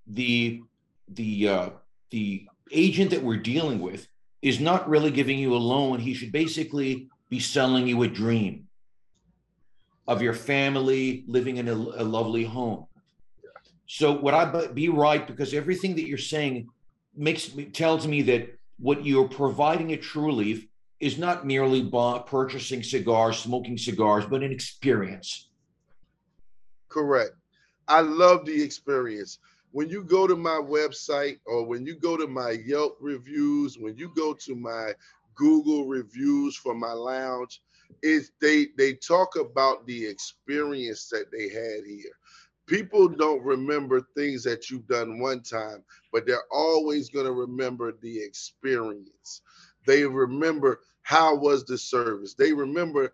The 0.07 0.63
the 1.09 1.49
uh, 1.49 1.71
the 2.11 2.47
agent 2.71 3.11
that 3.11 3.23
we're 3.23 3.37
dealing 3.37 3.81
with 3.81 4.07
is 4.43 4.61
not 4.61 4.89
really 4.89 5.11
giving 5.11 5.39
you 5.39 5.55
a 5.55 5.59
loan. 5.59 5.99
He 5.99 6.15
should 6.15 6.33
basically 6.33 7.09
be 7.29 7.41
selling 7.41 7.87
you 7.87 8.03
a 8.03 8.09
dream 8.09 8.69
of 10.07 10.23
your 10.23 10.35
family 10.35 11.25
living 11.27 11.59
in 11.59 11.69
a, 11.69 11.75
a 11.75 12.05
lovely 12.05 12.45
home. 12.45 12.87
So 13.87 14.13
would 14.21 14.35
I 14.35 14.67
be 14.69 14.89
right? 14.89 15.27
Because 15.27 15.55
everything 15.55 15.97
that 15.97 16.07
you're 16.07 16.19
saying 16.19 16.69
makes 17.17 17.51
tells 17.73 18.07
me 18.07 18.23
that 18.23 18.55
what 18.79 19.05
you're 19.05 19.29
providing 19.29 19.93
at 19.93 20.01
leaf 20.15 20.67
is 21.01 21.19
not 21.19 21.47
merely 21.47 21.83
buy, 21.83 22.23
purchasing 22.27 22.83
cigars, 22.83 23.39
smoking 23.39 23.79
cigars, 23.79 24.25
but 24.27 24.43
an 24.43 24.53
experience. 24.53 25.49
Correct. 26.89 27.33
I 27.87 28.01
love 28.01 28.45
the 28.45 28.63
experience. 28.63 29.39
When 29.73 29.91
you 29.91 30.05
go 30.05 30.27
to 30.27 30.37
my 30.37 30.61
website 30.63 31.39
or 31.47 31.67
when 31.67 31.87
you 31.87 31.97
go 31.97 32.17
to 32.17 32.27
my 32.29 32.53
Yelp 32.53 32.99
reviews, 33.01 33.79
when 33.79 33.97
you 33.99 34.13
go 34.17 34.35
to 34.35 34.57
my 34.57 34.95
Google 35.37 35.87
reviews 35.87 36.57
for 36.57 36.75
my 36.75 36.93
lounge, 36.93 37.63
is 38.03 38.33
they 38.41 38.69
they 38.79 38.95
talk 38.95 39.37
about 39.37 39.87
the 39.87 40.07
experience 40.07 41.09
that 41.11 41.31
they 41.33 41.49
had 41.51 41.85
here 41.87 42.05
people 42.67 43.09
don't 43.09 43.45
remember 43.45 44.03
things 44.17 44.45
that 44.45 44.71
you've 44.71 44.89
done 44.89 45.21
one 45.21 45.43
time, 45.43 45.85
but 46.13 46.27
they're 46.27 46.47
always 46.53 47.11
going 47.11 47.27
to 47.27 47.33
remember 47.33 47.93
the 48.03 48.21
experience. 48.23 49.43
They 49.87 50.05
remember 50.07 50.81
how 51.03 51.37
was 51.37 51.67
the 51.67 51.79
service. 51.79 52.35
They 52.35 52.55
remember 52.55 53.13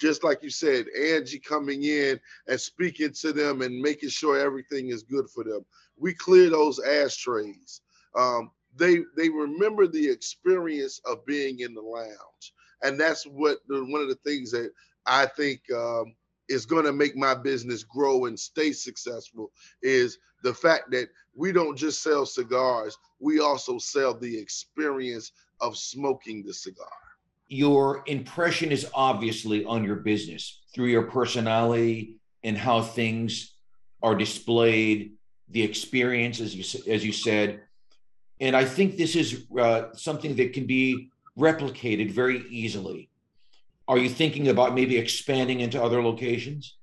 just 0.00 0.24
like 0.24 0.42
you 0.44 0.50
said, 0.50 0.86
Angie 0.98 1.40
coming 1.40 1.84
in 1.84 2.20
and 2.48 2.60
speaking 2.60 3.12
to 3.20 3.34
them 3.34 3.62
and 3.62 3.82
making 3.82 4.10
sure 4.10 4.38
everything 4.40 4.90
is 4.90 5.04
good 5.04 5.30
for 5.30 5.44
them. 5.44 5.66
We 5.98 6.14
clear 6.14 6.50
those 6.50 6.80
ashtrays. 6.80 7.80
Um, 8.16 8.50
they 8.76 8.98
they 9.16 9.28
remember 9.28 9.86
the 9.86 10.08
experience 10.08 11.00
of 11.06 11.24
being 11.26 11.60
in 11.60 11.74
the 11.74 11.82
lounge, 11.82 12.52
and 12.82 12.98
that's 12.98 13.24
what 13.24 13.58
the, 13.68 13.84
one 13.84 14.02
of 14.02 14.08
the 14.08 14.18
things 14.24 14.50
that 14.50 14.70
I 15.06 15.26
think 15.26 15.60
um, 15.74 16.14
is 16.48 16.66
going 16.66 16.84
to 16.84 16.92
make 16.92 17.16
my 17.16 17.34
business 17.34 17.84
grow 17.84 18.26
and 18.26 18.38
stay 18.38 18.72
successful 18.72 19.50
is 19.82 20.18
the 20.42 20.54
fact 20.54 20.90
that 20.90 21.08
we 21.34 21.52
don't 21.52 21.76
just 21.76 22.02
sell 22.02 22.26
cigars, 22.26 22.96
we 23.18 23.40
also 23.40 23.78
sell 23.78 24.14
the 24.14 24.38
experience 24.38 25.32
of 25.60 25.76
smoking 25.76 26.44
the 26.44 26.52
cigar. 26.52 26.86
Your 27.48 28.02
impression 28.06 28.70
is 28.72 28.86
obviously 28.94 29.64
on 29.64 29.84
your 29.84 29.96
business 29.96 30.62
through 30.74 30.86
your 30.86 31.04
personality 31.04 32.16
and 32.42 32.56
how 32.56 32.82
things 32.82 33.54
are 34.02 34.14
displayed, 34.14 35.13
the 35.48 35.62
experience, 35.62 36.40
as 36.40 36.54
you, 36.54 36.82
as 36.90 37.04
you 37.04 37.12
said. 37.12 37.60
And 38.40 38.56
I 38.56 38.64
think 38.64 38.96
this 38.96 39.16
is 39.16 39.44
uh, 39.58 39.92
something 39.94 40.34
that 40.36 40.52
can 40.52 40.66
be 40.66 41.10
replicated 41.38 42.10
very 42.10 42.44
easily 42.48 43.08
are 43.86 43.98
you 43.98 44.08
thinking 44.08 44.48
about 44.48 44.74
maybe 44.74 44.96
expanding 44.96 45.60
into 45.60 45.82
other 45.82 46.02
locations? 46.02 46.76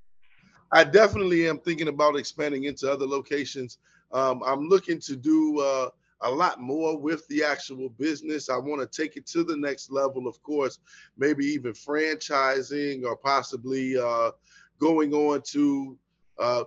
I 0.71 0.83
definitely 0.83 1.49
am 1.49 1.59
thinking 1.59 1.87
about 1.87 2.15
expanding 2.15 2.65
into 2.65 2.91
other 2.91 3.07
locations. 3.07 3.79
Um, 4.11 4.41
I'm 4.45 4.67
looking 4.67 4.99
to 5.01 5.15
do 5.15 5.59
uh, 5.59 5.89
a 6.21 6.29
lot 6.29 6.61
more 6.61 6.97
with 6.97 7.27
the 7.27 7.43
actual 7.43 7.89
business. 7.89 8.49
I 8.49 8.57
want 8.57 8.81
to 8.81 9.01
take 9.01 9.17
it 9.17 9.25
to 9.27 9.43
the 9.43 9.57
next 9.57 9.91
level, 9.91 10.27
of 10.27 10.41
course, 10.43 10.79
maybe 11.17 11.45
even 11.45 11.73
franchising 11.73 13.03
or 13.03 13.17
possibly 13.17 13.97
uh, 13.97 14.31
going 14.79 15.13
on 15.13 15.41
to 15.47 15.97
uh, 16.37 16.63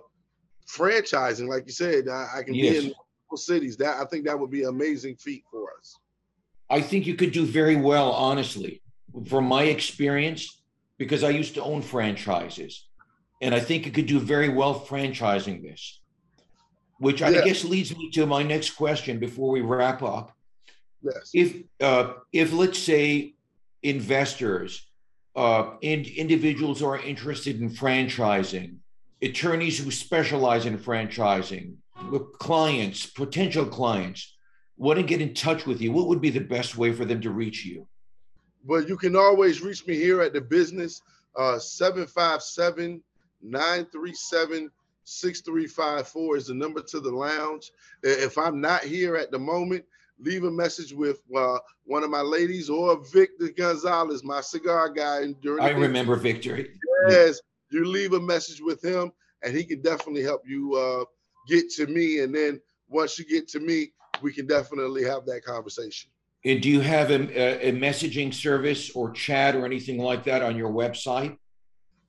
franchising. 0.67 1.47
Like 1.47 1.63
you 1.65 1.73
said, 1.73 2.07
I, 2.07 2.27
I 2.37 2.43
can 2.43 2.53
yes. 2.53 2.71
be 2.71 2.77
in 2.77 2.83
multiple 2.83 3.37
cities. 3.37 3.77
That 3.77 4.01
I 4.01 4.05
think 4.05 4.25
that 4.25 4.39
would 4.39 4.51
be 4.51 4.63
an 4.63 4.69
amazing 4.69 5.15
feat 5.17 5.43
for 5.49 5.67
us. 5.79 5.97
I 6.69 6.81
think 6.81 7.05
you 7.05 7.15
could 7.15 7.31
do 7.31 7.45
very 7.45 7.75
well, 7.75 8.11
honestly 8.11 8.81
from 9.27 9.45
my 9.45 9.63
experience, 9.63 10.61
because 10.97 11.23
I 11.23 11.29
used 11.29 11.55
to 11.55 11.63
own 11.63 11.81
franchises, 11.81 12.87
and 13.41 13.55
I 13.55 13.59
think 13.59 13.85
you 13.85 13.91
could 13.91 14.07
do 14.07 14.19
very 14.19 14.49
well 14.49 14.79
franchising 14.79 15.61
this, 15.61 16.01
which 16.99 17.21
yeah. 17.21 17.27
I 17.27 17.31
guess 17.45 17.63
leads 17.63 17.95
me 17.95 18.09
to 18.11 18.25
my 18.25 18.43
next 18.43 18.71
question 18.71 19.19
before 19.19 19.51
we 19.51 19.61
wrap 19.61 20.03
up. 20.03 20.33
Yes. 21.01 21.31
If 21.33 21.63
uh, 21.81 22.13
if 22.33 22.51
let's 22.51 22.79
say 22.79 23.35
investors, 23.83 24.87
uh, 25.35 25.71
and 25.83 26.05
individuals 26.07 26.79
who 26.79 26.87
are 26.87 26.99
interested 26.99 27.61
in 27.61 27.69
franchising, 27.69 28.77
attorneys 29.21 29.79
who 29.79 29.91
specialize 29.91 30.65
in 30.65 30.77
franchising, 30.77 31.75
clients, 32.39 33.05
potential 33.05 33.65
clients, 33.65 34.35
want 34.77 34.97
to 34.97 35.03
get 35.03 35.21
in 35.21 35.33
touch 35.33 35.65
with 35.65 35.81
you, 35.81 35.91
what 35.91 36.07
would 36.07 36.21
be 36.21 36.29
the 36.29 36.39
best 36.39 36.77
way 36.77 36.91
for 36.91 37.05
them 37.05 37.21
to 37.21 37.29
reach 37.29 37.65
you? 37.65 37.87
But 38.65 38.87
you 38.87 38.97
can 38.97 39.15
always 39.15 39.61
reach 39.61 39.85
me 39.87 39.95
here 39.95 40.21
at 40.21 40.33
the 40.33 40.41
business, 40.41 41.01
uh, 41.35 41.59
757 41.59 43.01
937 43.41 44.71
6354 45.05 46.37
is 46.37 46.47
the 46.47 46.53
number 46.53 46.81
to 46.81 46.99
the 46.99 47.11
lounge. 47.11 47.71
If 48.03 48.37
I'm 48.37 48.59
not 48.59 48.83
here 48.83 49.15
at 49.15 49.31
the 49.31 49.39
moment, 49.39 49.85
leave 50.19 50.43
a 50.43 50.51
message 50.51 50.93
with 50.93 51.21
uh, 51.35 51.59
one 51.83 52.03
of 52.03 52.09
my 52.09 52.21
ladies 52.21 52.69
or 52.69 53.03
Victor 53.13 53.49
Gonzalez, 53.49 54.23
my 54.23 54.41
cigar 54.41 54.89
guy. 54.89 55.33
During 55.41 55.63
I 55.63 55.69
remember 55.69 56.15
Victor. 56.15 56.65
Yes, 57.07 57.39
you 57.75 57.85
leave 57.85 58.13
a 58.13 58.19
message 58.19 58.61
with 58.61 58.83
him, 58.83 59.11
and 59.43 59.55
he 59.55 59.63
can 59.63 59.81
definitely 59.81 60.23
help 60.23 60.41
you 60.47 60.73
uh, 60.75 61.05
get 61.47 61.69
to 61.71 61.87
me. 61.87 62.19
And 62.19 62.33
then 62.33 62.59
once 62.87 63.19
you 63.19 63.25
get 63.25 63.47
to 63.49 63.59
me, 63.59 63.91
we 64.21 64.33
can 64.33 64.47
definitely 64.47 65.03
have 65.03 65.25
that 65.25 65.43
conversation. 65.43 66.09
And 66.45 66.61
do 66.61 66.69
you 66.69 66.79
have 66.81 67.09
a, 67.11 67.69
a 67.69 67.71
messaging 67.71 68.33
service 68.33 68.91
or 68.91 69.11
chat 69.11 69.55
or 69.55 69.65
anything 69.65 69.97
like 69.97 70.23
that 70.25 70.41
on 70.41 70.55
your 70.55 70.69
website? 70.69 71.37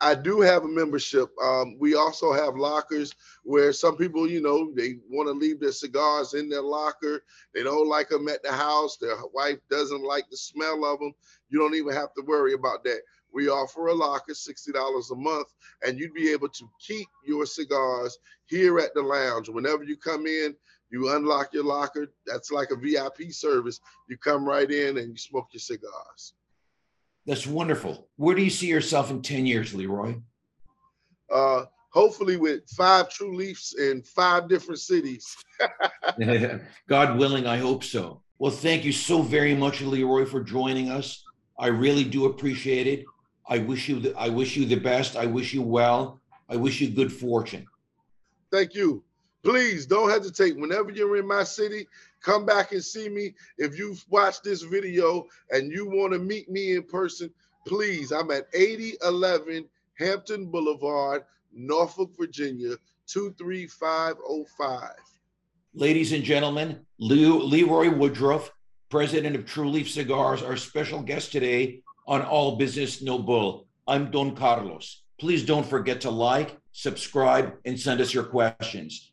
I 0.00 0.14
do 0.14 0.40
have 0.42 0.64
a 0.64 0.68
membership. 0.68 1.30
Um, 1.42 1.76
we 1.80 1.96
also 1.96 2.32
have 2.32 2.56
lockers 2.56 3.14
where 3.44 3.72
some 3.72 3.96
people, 3.96 4.30
you 4.30 4.40
know, 4.40 4.72
they 4.76 4.96
want 5.10 5.28
to 5.28 5.32
leave 5.32 5.60
their 5.60 5.72
cigars 5.72 6.34
in 6.34 6.48
their 6.48 6.62
locker. 6.62 7.24
They 7.54 7.64
don't 7.64 7.88
like 7.88 8.10
them 8.10 8.28
at 8.28 8.44
the 8.44 8.52
house. 8.52 8.98
Their 8.98 9.16
wife 9.34 9.58
doesn't 9.70 10.04
like 10.04 10.30
the 10.30 10.36
smell 10.36 10.84
of 10.84 11.00
them. 11.00 11.14
You 11.50 11.58
don't 11.58 11.74
even 11.74 11.94
have 11.94 12.14
to 12.14 12.22
worry 12.26 12.54
about 12.54 12.84
that. 12.84 13.00
We 13.34 13.48
offer 13.48 13.88
a 13.88 13.94
locker, 13.94 14.34
$60 14.34 14.72
a 15.12 15.16
month, 15.16 15.48
and 15.86 15.98
you'd 15.98 16.14
be 16.14 16.32
able 16.32 16.50
to 16.50 16.70
keep 16.80 17.08
your 17.26 17.46
cigars 17.46 18.18
here 18.46 18.78
at 18.78 18.94
the 18.94 19.02
lounge. 19.02 19.48
Whenever 19.48 19.84
you 19.84 19.96
come 19.96 20.26
in, 20.26 20.56
you 20.90 21.14
unlock 21.14 21.52
your 21.54 21.64
locker. 21.64 22.08
That's 22.26 22.52
like 22.52 22.70
a 22.70 22.76
VIP 22.76 23.32
service. 23.32 23.80
You 24.08 24.16
come 24.18 24.46
right 24.46 24.70
in 24.70 24.98
and 24.98 25.10
you 25.12 25.18
smoke 25.18 25.48
your 25.52 25.60
cigars. 25.60 26.34
That's 27.28 27.46
wonderful. 27.46 28.08
Where 28.16 28.34
do 28.34 28.42
you 28.42 28.48
see 28.48 28.68
yourself 28.68 29.10
in 29.10 29.20
10 29.20 29.44
years, 29.44 29.74
Leroy? 29.74 30.14
Uh, 31.30 31.66
hopefully 31.90 32.38
with 32.38 32.66
five 32.70 33.10
Tru 33.10 33.36
Leafs 33.36 33.74
in 33.74 34.02
five 34.02 34.48
different 34.48 34.80
cities. 34.80 35.36
God 36.88 37.18
willing, 37.18 37.46
I 37.46 37.58
hope 37.58 37.84
so. 37.84 38.22
Well, 38.38 38.50
thank 38.50 38.82
you 38.82 38.92
so 38.92 39.20
very 39.20 39.54
much, 39.54 39.82
Leroy, 39.82 40.24
for 40.24 40.40
joining 40.42 40.88
us. 40.88 41.22
I 41.58 41.66
really 41.66 42.02
do 42.02 42.24
appreciate 42.24 42.86
it. 42.86 43.04
I 43.46 43.58
wish 43.58 43.90
you 43.90 44.00
the, 44.00 44.14
I 44.16 44.30
wish 44.30 44.56
you 44.56 44.64
the 44.64 44.76
best. 44.76 45.14
I 45.14 45.26
wish 45.26 45.52
you 45.52 45.60
well. 45.60 46.22
I 46.48 46.56
wish 46.56 46.80
you 46.80 46.88
good 46.88 47.12
fortune. 47.12 47.66
Thank 48.50 48.74
you. 48.74 49.04
Please 49.44 49.86
don't 49.86 50.10
hesitate. 50.10 50.58
Whenever 50.58 50.90
you're 50.90 51.16
in 51.16 51.26
my 51.26 51.44
city, 51.44 51.86
Come 52.22 52.44
back 52.44 52.72
and 52.72 52.84
see 52.84 53.08
me. 53.08 53.34
If 53.58 53.78
you've 53.78 54.04
watched 54.08 54.44
this 54.44 54.62
video 54.62 55.26
and 55.50 55.70
you 55.70 55.88
want 55.88 56.12
to 56.12 56.18
meet 56.18 56.50
me 56.50 56.74
in 56.74 56.82
person, 56.82 57.30
please, 57.66 58.12
I'm 58.12 58.30
at 58.30 58.48
8011 58.54 59.64
Hampton 59.98 60.46
Boulevard, 60.46 61.24
Norfolk, 61.52 62.10
Virginia, 62.18 62.74
23505. 63.06 64.90
Ladies 65.74 66.12
and 66.12 66.24
gentlemen, 66.24 66.80
Leroy 66.98 67.90
Woodruff, 67.90 68.50
president 68.88 69.36
of 69.36 69.46
Tru 69.46 69.68
Leaf 69.68 69.90
Cigars, 69.90 70.42
our 70.42 70.56
special 70.56 71.02
guest 71.02 71.30
today 71.30 71.82
on 72.06 72.22
All 72.22 72.56
Business 72.56 73.02
No 73.02 73.18
Bull. 73.18 73.66
I'm 73.86 74.10
Don 74.10 74.34
Carlos. 74.34 75.02
Please 75.18 75.44
don't 75.44 75.66
forget 75.66 76.00
to 76.02 76.10
like, 76.10 76.56
subscribe, 76.72 77.54
and 77.64 77.78
send 77.78 78.00
us 78.00 78.14
your 78.14 78.24
questions. 78.24 79.12